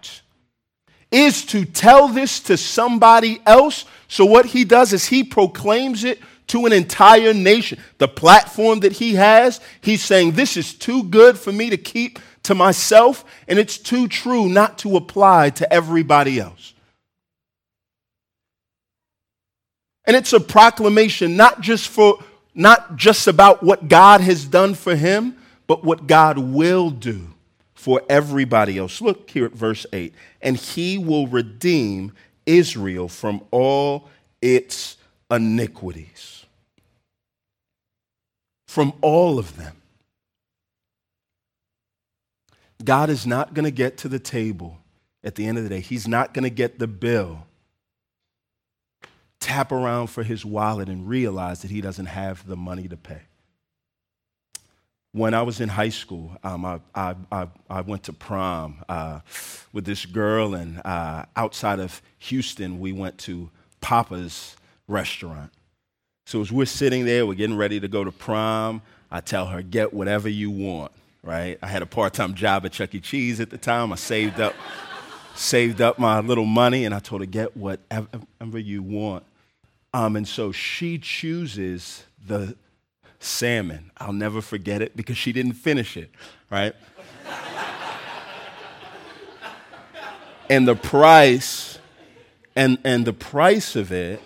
is 1.11 1.45
to 1.47 1.65
tell 1.65 2.09
this 2.09 2.41
to 2.41 2.57
somebody 2.57 3.41
else. 3.47 3.85
So, 4.09 4.25
what 4.25 4.47
he 4.47 4.65
does 4.65 4.93
is 4.93 5.07
he 5.07 5.25
proclaims 5.25 6.05
it 6.05 6.21
to 6.49 6.67
an 6.67 6.73
entire 6.73 7.33
nation. 7.33 7.79
The 7.99 8.09
platform 8.09 8.81
that 8.81 8.93
he 8.93 9.15
has, 9.15 9.61
he's 9.81 10.03
saying, 10.03 10.33
This 10.33 10.57
is 10.57 10.75
too 10.75 11.05
good 11.05 11.39
for 11.39 11.53
me 11.53 11.71
to 11.71 11.77
keep 11.77 12.19
to 12.45 12.55
myself, 12.55 13.25
and 13.47 13.59
it's 13.59 13.79
too 13.79 14.09
true 14.09 14.49
not 14.49 14.79
to 14.79 14.97
apply 14.97 15.51
to 15.51 15.73
everybody 15.73 16.41
else. 16.41 16.75
And 20.05 20.17
it's 20.17 20.33
a 20.33 20.41
proclamation 20.41 21.37
not 21.37 21.61
just 21.61 21.89
for 21.89 22.19
not 22.55 22.97
just 22.97 23.29
about 23.29 23.63
what 23.63 23.89
God 23.89 24.23
has 24.23 24.47
done 24.47 24.75
for 24.75 24.97
him, 24.97 25.37
but 25.67 25.85
what 25.85 26.07
God 26.07 26.39
will 26.39 26.89
do 26.91 27.29
for 27.79 28.03
everybody 28.09 28.77
else. 28.77 29.01
Look 29.01 29.31
here 29.31 29.45
at 29.45 29.53
verse 29.53 29.87
8. 29.93 30.13
And 30.43 30.57
he 30.57 30.99
will 30.99 31.29
redeem 31.29 32.11
Israel 32.45 33.07
from 33.07 33.41
all 33.53 34.09
its 34.43 34.97
iniquities. 35.31 36.45
From 38.67 38.93
all 39.01 39.39
of 39.39 39.57
them. 39.57 39.77
God 42.83 43.11
is 43.11 43.29
not 43.29 43.55
going 43.55 43.65
to 43.65 43.71
get 43.71 43.97
to 43.99 44.09
the 44.09 44.19
table 44.19 44.79
at 45.23 45.37
the 45.37 45.47
end 45.47 45.57
of 45.57 45.63
the 45.63 45.71
day. 45.71 45.81
He's 45.81 46.09
not 46.09 46.35
going 46.35 46.43
to 46.43 46.51
get 46.51 46.81
the 46.81 46.89
bill, 46.89 47.47
tap 49.39 49.71
around 49.71 50.09
for 50.09 50.25
his 50.25 50.45
wallet, 50.45 50.89
and 50.89 51.09
realize 51.09 51.63
that 51.63 51.71
he 51.71 51.81
doesn't 51.81 52.07
have 52.07 52.45
the 52.45 52.57
money 52.57 52.89
to 52.89 52.97
pay. 52.97 53.23
When 55.13 55.35
I 55.35 55.43
was 55.43 55.61
in 55.61 55.69
high 55.71 55.89
school, 55.89 56.37
um, 56.45 56.65
I, 56.65 56.81
I, 56.95 57.15
I, 57.33 57.49
I, 57.71 57.81
went 57.81 58.05
to 58.05 58.13
prom 58.13 58.85
uh, 58.89 59.21
with 59.73 59.85
this 59.85 60.05
girl, 60.05 60.55
and 60.55 60.83
uh, 60.85 61.25
outside 61.35 61.81
of 61.81 62.03
Houston, 62.19 62.79
we 62.79 62.93
went 62.93 63.17
to 63.19 63.51
Pappas 63.81 64.57
restaurant. 64.87 65.51
So 66.27 66.43
as 66.43 66.53
we're 66.53 66.67
sitting 66.67 67.07
there, 67.07 67.25
we're 67.27 67.35
getting 67.35 67.57
ready 67.57 67.81
to 67.81 67.89
go 67.89 68.05
to 68.05 68.13
prom, 68.13 68.83
I 69.11 69.21
tell 69.21 69.47
her, 69.47 69.63
get 69.63 69.95
whatever 69.95 70.29
you 70.29 70.51
want 70.51 70.93
right? 71.23 71.59
I 71.63 71.67
had 71.67 71.83
a 71.83 71.87
part-time 71.87 72.35
job 72.35 72.65
at 72.65 72.73
Chuck 72.73 72.95
E. 72.95 73.01
Cheese 73.01 73.41
at 73.41 73.51
the 73.51 73.59
time. 73.59 73.93
I 73.93 73.97
saved 73.97 74.41
up, 74.41 74.55
saved 75.35 75.81
up 75.81 75.99
my 75.99 76.21
little 76.21 76.47
money, 76.47 76.85
and 76.85 76.95
I 76.95 77.01
told 77.01 77.21
her, 77.21 77.27
get 77.27 77.57
whatever 77.57 78.59
you 78.59 78.83
want. 78.83 79.25
Um, 79.93 80.17
and 80.17 80.27
so 80.27 80.53
she 80.53 80.99
chooses 80.99 82.05
the 82.27 82.57
salmon. 83.21 83.91
I'll 83.99 84.13
never 84.13 84.41
forget 84.41 84.83
it 84.83 84.97
because 84.97 85.17
she 85.17 85.33
didn't 85.33 85.55
finish 85.55 85.97
it, 85.97 86.11
right? 86.51 86.75
and 90.49 90.67
the 90.67 90.77
price, 90.77 91.79
and, 92.57 92.79
and 92.85 93.05
the 93.05 93.13
price 93.13 93.77
of 93.77 93.93
it, 93.93 94.21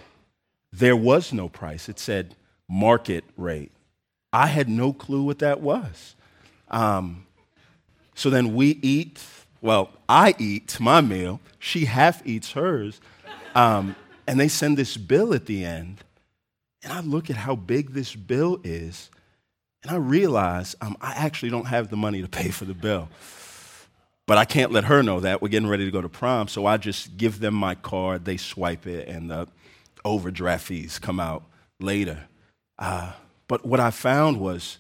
there 0.73 0.97
was 0.97 1.33
no 1.33 1.49
price. 1.49 1.89
It 1.89 1.99
said 1.99 2.35
market 2.69 3.25
rate. 3.37 3.73
I 4.33 4.47
had 4.47 4.69
no 4.69 4.93
clue 4.93 5.23
what 5.23 5.41
that 5.41 5.61
was. 5.61 6.15
Um, 6.71 7.27
so 8.15 8.31
then 8.31 8.55
we 8.55 8.79
eat, 8.83 9.23
well, 9.61 9.91
I 10.09 10.35
eat 10.39 10.81
my 10.81 11.01
meal, 11.01 11.41
she 11.59 11.85
half 11.85 12.27
eats 12.27 12.53
hers, 12.53 13.01
um, 13.55 13.95
and 14.27 14.41
they 14.41 14.49
send 14.49 14.79
this 14.79 14.97
bill 14.97 15.35
at 15.35 15.47
the 15.47 15.65
end. 15.65 15.99
And 16.83 16.93
I 16.93 17.01
look 17.01 17.31
at 17.31 17.37
how 17.37 17.55
big 17.55 17.93
this 17.93 18.15
bill 18.15 18.61
is, 18.65 19.11
and 19.83 19.93
I 19.93 19.97
realize 19.97 20.75
um, 20.81 20.97
I 21.01 21.13
actually 21.13 21.51
don't 21.51 21.67
have 21.67 21.89
the 21.89 21.97
money 21.97 22.23
to 22.23 22.29
pay 22.29 22.51
for 22.51 22.65
the 22.65 22.75
bill. 22.75 23.09
But 24.27 24.39
I 24.39 24.45
can't 24.45 24.73
let 24.73 24.85
her 24.85 25.03
know 25.03 25.21
that. 25.21 25.43
We're 25.43 25.49
getting 25.49 25.69
ready 25.69 25.85
to 25.85 25.91
go 25.91 26.01
to 26.01 26.09
prom, 26.09 26.49
so 26.49 26.67
I 26.67 26.77
just 26.77 27.17
give 27.17 27.41
them 27.41 27.55
my 27.55 27.75
card, 27.75 28.25
they 28.25 28.37
swipe 28.37 28.87
it, 28.87 29.09
and 29.09 29.31
the 29.31 29.49
overdraft 30.05 30.67
fees 30.67 30.99
come 30.99 31.21
out 31.21 31.45
later. 31.81 32.25
Uh, 32.79 33.13
but 33.49 33.67
what 33.67 33.81
I 33.81 33.91
found 33.91 34.39
was 34.41 34.79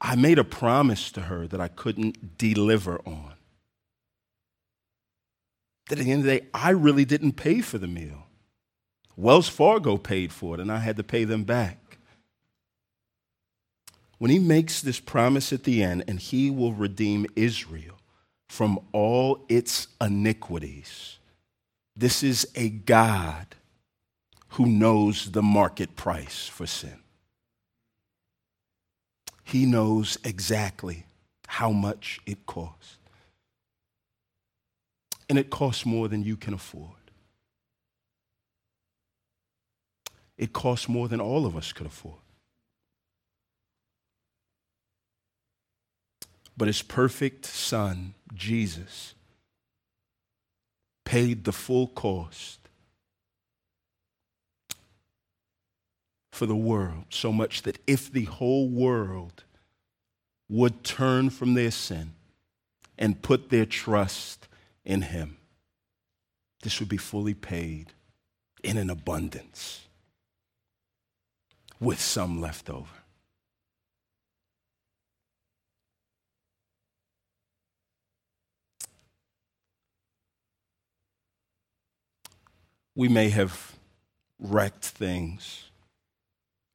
I 0.00 0.16
made 0.16 0.38
a 0.38 0.44
promise 0.44 1.10
to 1.12 1.22
her 1.22 1.46
that 1.48 1.60
I 1.60 1.68
couldn't 1.68 2.38
deliver 2.38 3.00
on. 3.06 3.34
That 5.88 5.98
at 5.98 6.04
the 6.04 6.12
end 6.12 6.20
of 6.20 6.26
the 6.26 6.38
day, 6.38 6.46
I 6.54 6.70
really 6.70 7.04
didn't 7.04 7.32
pay 7.32 7.60
for 7.60 7.78
the 7.78 7.88
meal. 7.88 8.26
Wells 9.20 9.48
Fargo 9.48 9.98
paid 9.98 10.32
for 10.32 10.54
it, 10.54 10.60
and 10.60 10.72
I 10.72 10.78
had 10.78 10.96
to 10.96 11.04
pay 11.04 11.24
them 11.24 11.44
back. 11.44 11.98
When 14.16 14.30
he 14.30 14.38
makes 14.38 14.80
this 14.80 14.98
promise 14.98 15.52
at 15.52 15.64
the 15.64 15.82
end, 15.82 16.04
and 16.08 16.18
he 16.18 16.50
will 16.50 16.72
redeem 16.72 17.26
Israel 17.36 17.96
from 18.48 18.80
all 18.92 19.44
its 19.48 19.88
iniquities, 20.00 21.18
this 21.94 22.22
is 22.22 22.48
a 22.54 22.70
God 22.70 23.56
who 24.50 24.64
knows 24.64 25.32
the 25.32 25.42
market 25.42 25.96
price 25.96 26.48
for 26.48 26.66
sin. 26.66 27.00
He 29.44 29.66
knows 29.66 30.16
exactly 30.24 31.04
how 31.46 31.72
much 31.72 32.20
it 32.24 32.46
costs. 32.46 32.96
And 35.28 35.38
it 35.38 35.50
costs 35.50 35.84
more 35.84 36.08
than 36.08 36.24
you 36.24 36.36
can 36.36 36.54
afford. 36.54 36.99
It 40.40 40.54
costs 40.54 40.88
more 40.88 41.06
than 41.06 41.20
all 41.20 41.44
of 41.44 41.54
us 41.54 41.70
could 41.70 41.86
afford. 41.86 42.16
But 46.56 46.66
his 46.66 46.80
perfect 46.80 47.44
son, 47.44 48.14
Jesus, 48.32 49.14
paid 51.04 51.44
the 51.44 51.52
full 51.52 51.88
cost 51.88 52.58
for 56.32 56.46
the 56.46 56.56
world, 56.56 57.04
so 57.10 57.32
much 57.32 57.60
that 57.62 57.78
if 57.86 58.10
the 58.10 58.24
whole 58.24 58.70
world 58.70 59.44
would 60.48 60.82
turn 60.82 61.28
from 61.28 61.52
their 61.52 61.70
sin 61.70 62.14
and 62.96 63.20
put 63.20 63.50
their 63.50 63.66
trust 63.66 64.48
in 64.86 65.02
Him, 65.02 65.36
this 66.62 66.80
would 66.80 66.88
be 66.88 66.96
fully 66.96 67.34
paid 67.34 67.92
in 68.64 68.78
an 68.78 68.88
abundance 68.88 69.82
with 71.80 72.00
some 72.00 72.40
left 72.40 72.68
over. 72.68 72.86
We 82.94 83.08
may 83.08 83.30
have 83.30 83.76
wrecked 84.38 84.84
things 84.84 85.70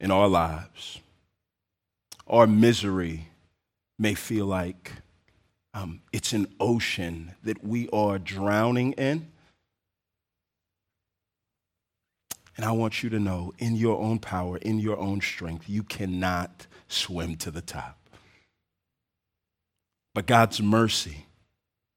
in 0.00 0.10
our 0.10 0.28
lives. 0.28 1.00
Our 2.26 2.46
misery 2.46 3.28
may 3.98 4.14
feel 4.14 4.46
like 4.46 4.92
um, 5.72 6.00
it's 6.12 6.32
an 6.32 6.48
ocean 6.58 7.34
that 7.44 7.64
we 7.64 7.88
are 7.90 8.18
drowning 8.18 8.92
in. 8.92 9.30
And 12.56 12.64
I 12.64 12.72
want 12.72 13.02
you 13.02 13.10
to 13.10 13.20
know, 13.20 13.52
in 13.58 13.76
your 13.76 14.00
own 14.00 14.18
power, 14.18 14.56
in 14.56 14.78
your 14.78 14.98
own 14.98 15.20
strength, 15.20 15.68
you 15.68 15.82
cannot 15.82 16.66
swim 16.88 17.36
to 17.36 17.50
the 17.50 17.60
top. 17.60 17.98
But 20.14 20.26
God's 20.26 20.62
mercy 20.62 21.26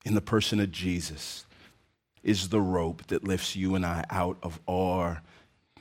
in 0.04 0.16
the 0.16 0.22
person 0.22 0.60
of 0.60 0.72
Jesus 0.72 1.46
is 2.24 2.50
the 2.50 2.60
rope 2.60 3.08
that 3.08 3.24
lifts 3.24 3.56
you 3.56 3.76
and 3.76 3.86
I 3.86 4.04
out 4.10 4.38
of 4.44 4.60
our 4.68 5.22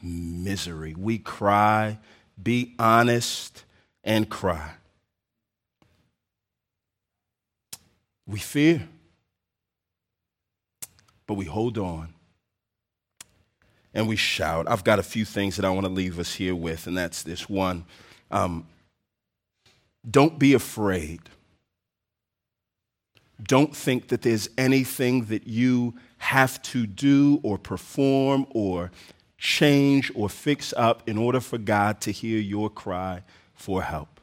misery. 0.01 0.95
We 0.97 1.18
cry, 1.18 1.99
be 2.41 2.76
honest, 2.79 3.64
and 4.05 4.29
cry. 4.29 4.74
We 8.24 8.39
fear, 8.39 8.89
but 11.26 11.35
we 11.35 11.47
hold 11.47 11.79
on 11.79 12.14
and 13.99 14.07
we 14.07 14.14
shout. 14.14 14.68
I've 14.70 14.84
got 14.84 15.01
a 15.01 15.03
few 15.03 15.24
things 15.24 15.57
that 15.57 15.64
I 15.64 15.70
want 15.70 15.84
to 15.84 15.92
leave 15.92 16.20
us 16.20 16.32
here 16.32 16.55
with, 16.55 16.86
and 16.86 16.96
that's 16.96 17.24
this 17.24 17.49
one. 17.49 17.84
Um, 18.30 18.68
don't 20.09 20.38
be 20.38 20.55
afraid. 20.55 21.20
Don't 23.42 23.74
think 23.74 24.07
that 24.09 24.22
there's 24.22 24.49
anything 24.57 25.24
that 25.24 25.49
you 25.49 25.94
have 26.18 26.62
to 26.62 26.86
do 26.86 27.40
or 27.42 27.59
perform 27.59 28.46
or 28.51 28.92
change 29.36 30.12
or 30.14 30.28
fix 30.28 30.72
up 30.76 31.03
in 31.09 31.18
order 31.18 31.40
for 31.40 31.59
God 31.59 32.01
to 32.03 32.12
hear 32.12 32.38
your 32.38 32.70
cry 32.70 33.24
for 33.53 33.82
help. 33.82 34.20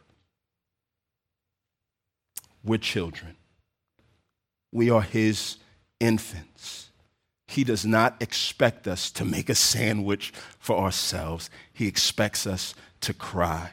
We're 2.64 2.78
children, 2.78 3.36
we 4.72 4.90
are 4.90 5.02
His 5.02 5.58
infants. 6.00 6.85
He 7.48 7.64
does 7.64 7.86
not 7.86 8.22
expect 8.22 8.88
us 8.88 9.12
to 9.12 9.26
make 9.26 9.50
a 9.50 9.56
sandwich 9.56 10.34
for 10.60 10.78
ourselves, 10.78 11.50
He 11.74 11.88
expects 11.88 12.48
us 12.48 12.74
to 13.02 13.14
cry. 13.14 13.72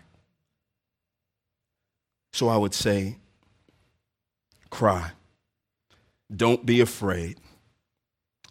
So 2.33 2.49
I 2.49 2.57
would 2.57 2.75
say, 2.75 3.17
cry. 4.71 5.13
Don't 6.35 6.65
be 6.65 6.81
afraid. 6.81 7.39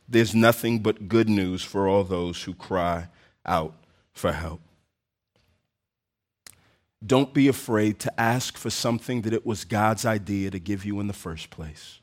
There's 0.08 0.36
nothing 0.36 0.80
but 0.80 1.08
good 1.08 1.30
news 1.30 1.64
for 1.64 1.88
all 1.88 2.04
those 2.04 2.44
who 2.44 2.54
cry 2.54 3.08
out 3.46 3.74
for 4.12 4.32
help. 4.32 4.62
Don't 7.04 7.34
be 7.34 7.48
afraid 7.48 7.98
to 8.00 8.20
ask 8.20 8.58
for 8.58 8.70
something 8.70 9.22
that 9.22 9.34
it 9.34 9.46
was 9.46 9.66
God's 9.66 10.06
idea 10.06 10.52
to 10.52 10.60
give 10.60 10.86
you 10.86 11.00
in 11.00 11.08
the 11.08 11.14
first 11.14 11.50
place. 11.50 12.01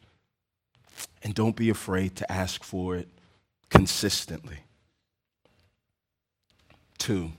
And 1.22 1.34
don't 1.34 1.56
be 1.56 1.70
afraid 1.70 2.16
to 2.16 2.30
ask 2.30 2.62
for 2.62 2.96
it 2.96 3.08
consistently. 3.70 4.58
Two, 6.98 7.32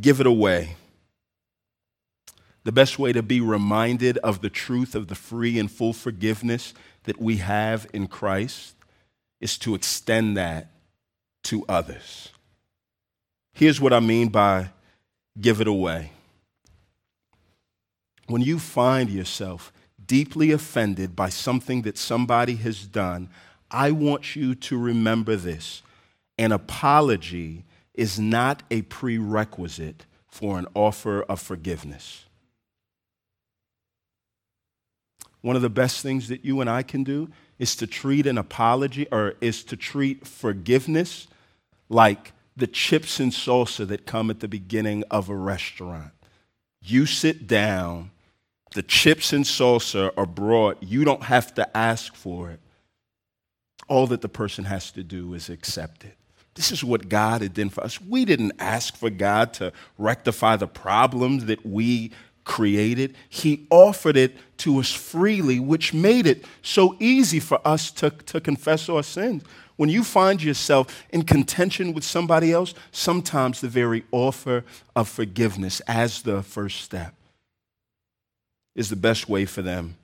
give 0.00 0.20
it 0.20 0.26
away. 0.26 0.76
The 2.64 2.72
best 2.72 2.98
way 2.98 3.12
to 3.12 3.22
be 3.22 3.40
reminded 3.40 4.18
of 4.18 4.40
the 4.40 4.50
truth 4.50 4.94
of 4.94 5.06
the 5.06 5.14
free 5.14 5.58
and 5.58 5.70
full 5.70 5.92
forgiveness 5.92 6.74
that 7.04 7.20
we 7.20 7.36
have 7.36 7.86
in 7.92 8.08
Christ 8.08 8.74
is 9.40 9.56
to 9.58 9.74
extend 9.74 10.36
that 10.36 10.70
to 11.44 11.64
others. 11.68 12.30
Here's 13.52 13.80
what 13.80 13.92
I 13.92 14.00
mean 14.00 14.28
by 14.28 14.70
give 15.40 15.60
it 15.60 15.68
away. 15.68 16.12
When 18.26 18.42
you 18.42 18.58
find 18.58 19.08
yourself 19.08 19.72
deeply 20.06 20.50
offended 20.50 21.16
by 21.16 21.28
something 21.28 21.82
that 21.82 21.98
somebody 21.98 22.56
has 22.56 22.86
done, 22.86 23.28
I 23.70 23.90
want 23.90 24.36
you 24.36 24.54
to 24.54 24.78
remember 24.78 25.36
this. 25.36 25.82
An 26.38 26.52
apology 26.52 27.64
is 27.94 28.18
not 28.18 28.62
a 28.70 28.82
prerequisite 28.82 30.04
for 30.28 30.58
an 30.58 30.66
offer 30.74 31.22
of 31.22 31.40
forgiveness. 31.40 32.24
One 35.40 35.56
of 35.56 35.62
the 35.62 35.70
best 35.70 36.02
things 36.02 36.28
that 36.28 36.44
you 36.44 36.60
and 36.60 36.68
I 36.68 36.82
can 36.82 37.04
do 37.04 37.30
is 37.58 37.76
to 37.76 37.86
treat 37.86 38.26
an 38.26 38.36
apology 38.36 39.06
or 39.10 39.34
is 39.40 39.64
to 39.64 39.76
treat 39.76 40.26
forgiveness 40.26 41.26
like 41.88 42.32
the 42.56 42.66
chips 42.66 43.20
and 43.20 43.32
salsa 43.32 43.86
that 43.86 44.06
come 44.06 44.30
at 44.30 44.40
the 44.40 44.48
beginning 44.48 45.04
of 45.10 45.28
a 45.28 45.36
restaurant. 45.36 46.12
You 46.82 47.06
sit 47.06 47.46
down, 47.46 48.10
the 48.76 48.82
chips 48.82 49.32
and 49.32 49.46
salsa 49.46 50.12
are 50.18 50.26
brought, 50.26 50.82
you 50.82 51.02
don't 51.02 51.22
have 51.22 51.54
to 51.54 51.76
ask 51.76 52.14
for 52.14 52.50
it. 52.50 52.60
All 53.88 54.06
that 54.08 54.20
the 54.20 54.28
person 54.28 54.64
has 54.66 54.90
to 54.92 55.02
do 55.02 55.32
is 55.32 55.48
accept 55.48 56.04
it. 56.04 56.14
This 56.54 56.70
is 56.70 56.84
what 56.84 57.08
God 57.08 57.40
had 57.40 57.54
done 57.54 57.70
for 57.70 57.82
us. 57.82 57.98
We 58.02 58.26
didn't 58.26 58.52
ask 58.58 58.94
for 58.94 59.08
God 59.08 59.54
to 59.54 59.72
rectify 59.96 60.56
the 60.56 60.66
problems 60.66 61.46
that 61.46 61.64
we 61.64 62.12
created. 62.44 63.16
He 63.30 63.66
offered 63.70 64.18
it 64.18 64.36
to 64.58 64.78
us 64.78 64.92
freely, 64.92 65.58
which 65.58 65.94
made 65.94 66.26
it 66.26 66.44
so 66.60 66.96
easy 67.00 67.40
for 67.40 67.66
us 67.66 67.90
to, 67.92 68.10
to 68.10 68.42
confess 68.42 68.90
our 68.90 69.02
sins. 69.02 69.42
When 69.76 69.88
you 69.88 70.04
find 70.04 70.42
yourself 70.42 71.02
in 71.10 71.22
contention 71.22 71.94
with 71.94 72.04
somebody 72.04 72.52
else, 72.52 72.74
sometimes 72.92 73.62
the 73.62 73.68
very 73.68 74.04
offer 74.12 74.64
of 74.94 75.08
forgiveness 75.08 75.80
as 75.88 76.20
the 76.20 76.42
first 76.42 76.82
step 76.82 77.15
is 78.76 78.90
the 78.90 78.96
best 78.96 79.28
way 79.28 79.44
for 79.44 79.62
them 79.62 79.96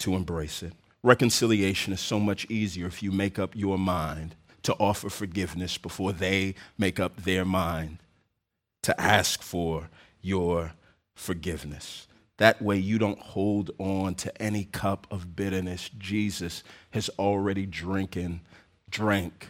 to 0.00 0.14
embrace 0.14 0.62
it. 0.62 0.74
Reconciliation 1.02 1.94
is 1.94 2.00
so 2.00 2.20
much 2.20 2.44
easier 2.50 2.86
if 2.86 3.02
you 3.02 3.10
make 3.10 3.38
up 3.38 3.56
your 3.56 3.78
mind 3.78 4.34
to 4.64 4.74
offer 4.74 5.08
forgiveness 5.08 5.78
before 5.78 6.12
they 6.12 6.54
make 6.76 7.00
up 7.00 7.16
their 7.22 7.44
mind 7.44 7.98
to 8.82 9.00
ask 9.00 9.42
for 9.42 9.88
your 10.20 10.72
forgiveness. 11.14 12.08
That 12.38 12.60
way, 12.60 12.76
you 12.76 12.98
don't 12.98 13.18
hold 13.18 13.70
on 13.78 14.16
to 14.16 14.42
any 14.42 14.64
cup 14.64 15.06
of 15.10 15.36
bitterness. 15.36 15.88
Jesus 15.96 16.62
has 16.90 17.08
already 17.18 17.64
drinking, 17.64 18.42
drank, 18.90 19.48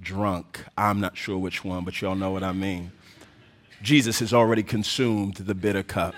drunk. 0.00 0.64
I'm 0.76 1.00
not 1.00 1.16
sure 1.16 1.38
which 1.38 1.64
one, 1.64 1.84
but 1.84 2.00
y'all 2.00 2.16
know 2.16 2.30
what 2.30 2.42
I 2.42 2.52
mean. 2.52 2.90
Jesus 3.82 4.18
has 4.20 4.32
already 4.32 4.62
consumed 4.62 5.34
the 5.34 5.54
bitter 5.54 5.82
cup. 5.82 6.14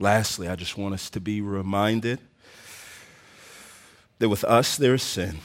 Lastly, 0.00 0.48
I 0.48 0.56
just 0.56 0.76
want 0.76 0.94
us 0.94 1.08
to 1.10 1.20
be 1.20 1.40
reminded 1.40 2.18
that 4.18 4.28
with 4.28 4.44
us 4.44 4.76
there 4.76 4.94
is 4.94 5.02
sin, 5.02 5.38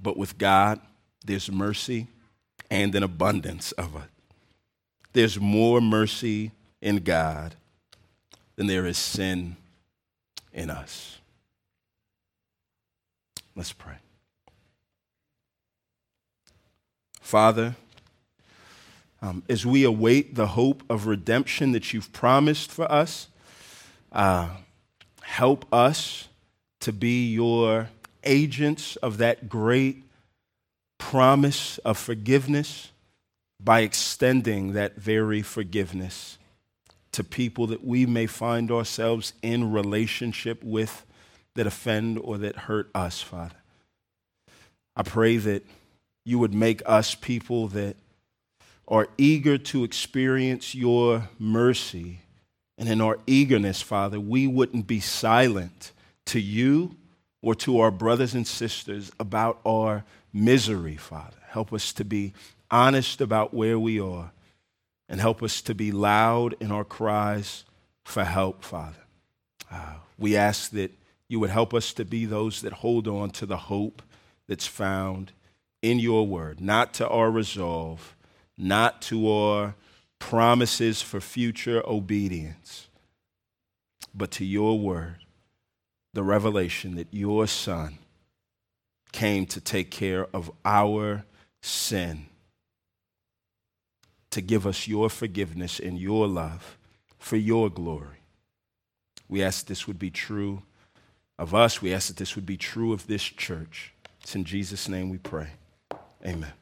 but 0.00 0.16
with 0.16 0.38
God 0.38 0.80
there's 1.24 1.50
mercy 1.50 2.08
and 2.70 2.94
an 2.94 3.02
abundance 3.02 3.72
of 3.72 3.94
it. 3.96 4.10
There's 5.12 5.38
more 5.38 5.80
mercy 5.80 6.52
in 6.80 6.96
God 6.98 7.54
than 8.56 8.66
there 8.66 8.86
is 8.86 8.98
sin 8.98 9.56
in 10.52 10.70
us. 10.70 11.18
Let's 13.54 13.72
pray. 13.72 13.96
Father, 17.20 17.76
um, 19.20 19.42
as 19.48 19.64
we 19.64 19.84
await 19.84 20.34
the 20.34 20.48
hope 20.48 20.82
of 20.90 21.06
redemption 21.06 21.72
that 21.72 21.92
you've 21.92 22.12
promised 22.12 22.70
for 22.70 22.90
us, 22.90 23.28
uh, 24.12 24.50
help 25.22 25.66
us 25.72 26.28
to 26.80 26.92
be 26.92 27.32
your 27.32 27.88
agents 28.24 28.96
of 28.96 29.18
that 29.18 29.48
great 29.48 30.04
promise 30.98 31.78
of 31.78 31.98
forgiveness 31.98 32.92
by 33.62 33.80
extending 33.80 34.72
that 34.72 34.96
very 34.96 35.42
forgiveness 35.42 36.38
to 37.12 37.22
people 37.22 37.66
that 37.66 37.84
we 37.84 38.06
may 38.06 38.26
find 38.26 38.70
ourselves 38.70 39.32
in 39.42 39.72
relationship 39.72 40.62
with 40.64 41.04
that 41.54 41.66
offend 41.66 42.18
or 42.18 42.38
that 42.38 42.56
hurt 42.56 42.90
us, 42.94 43.20
Father. 43.20 43.56
I 44.96 45.02
pray 45.02 45.36
that 45.36 45.64
you 46.24 46.38
would 46.38 46.54
make 46.54 46.82
us 46.86 47.14
people 47.14 47.68
that 47.68 47.96
are 48.88 49.08
eager 49.16 49.58
to 49.58 49.84
experience 49.84 50.74
your 50.74 51.28
mercy. 51.38 52.20
And 52.78 52.88
in 52.88 53.00
our 53.00 53.18
eagerness, 53.26 53.82
Father, 53.82 54.18
we 54.18 54.46
wouldn't 54.46 54.86
be 54.86 55.00
silent 55.00 55.92
to 56.26 56.40
you 56.40 56.96
or 57.42 57.54
to 57.56 57.80
our 57.80 57.90
brothers 57.90 58.34
and 58.34 58.46
sisters 58.46 59.10
about 59.20 59.60
our 59.66 60.04
misery, 60.32 60.96
Father. 60.96 61.36
Help 61.48 61.72
us 61.72 61.92
to 61.94 62.04
be 62.04 62.32
honest 62.70 63.20
about 63.20 63.52
where 63.52 63.78
we 63.78 64.00
are 64.00 64.32
and 65.08 65.20
help 65.20 65.42
us 65.42 65.60
to 65.62 65.74
be 65.74 65.92
loud 65.92 66.54
in 66.60 66.72
our 66.72 66.84
cries 66.84 67.64
for 68.04 68.24
help, 68.24 68.64
Father. 68.64 68.96
Uh, 69.70 69.94
we 70.18 70.36
ask 70.36 70.70
that 70.70 70.92
you 71.28 71.40
would 71.40 71.50
help 71.50 71.74
us 71.74 71.92
to 71.94 72.04
be 72.04 72.24
those 72.24 72.62
that 72.62 72.72
hold 72.72 73.06
on 73.08 73.30
to 73.30 73.46
the 73.46 73.56
hope 73.56 74.02
that's 74.48 74.66
found 74.66 75.32
in 75.82 75.98
your 75.98 76.26
word, 76.26 76.60
not 76.60 76.94
to 76.94 77.08
our 77.08 77.30
resolve, 77.30 78.16
not 78.56 79.02
to 79.02 79.30
our 79.30 79.74
promises 80.22 81.02
for 81.02 81.20
future 81.20 81.82
obedience, 81.84 82.86
but 84.14 84.30
to 84.30 84.44
your 84.44 84.78
word, 84.78 85.16
the 86.14 86.22
revelation 86.22 86.94
that 86.94 87.08
your 87.10 87.46
Son 87.48 87.98
came 89.10 89.44
to 89.44 89.60
take 89.60 89.90
care 89.90 90.28
of 90.32 90.50
our 90.64 91.24
sin, 91.60 92.26
to 94.30 94.40
give 94.40 94.64
us 94.64 94.86
your 94.86 95.10
forgiveness 95.10 95.80
and 95.80 95.98
your 95.98 96.28
love 96.28 96.78
for 97.18 97.36
your 97.36 97.68
glory. 97.68 98.22
We 99.28 99.42
ask 99.42 99.66
this 99.66 99.86
would 99.88 99.98
be 99.98 100.10
true 100.10 100.62
of 101.36 101.52
us. 101.52 101.82
We 101.82 101.92
ask 101.92 102.06
that 102.08 102.16
this 102.16 102.36
would 102.36 102.46
be 102.46 102.56
true 102.56 102.92
of 102.92 103.08
this 103.08 103.24
church. 103.24 103.92
It's 104.22 104.36
in 104.36 104.44
Jesus' 104.44 104.88
name 104.88 105.10
we 105.10 105.18
pray. 105.18 105.48
Amen. 106.24 106.50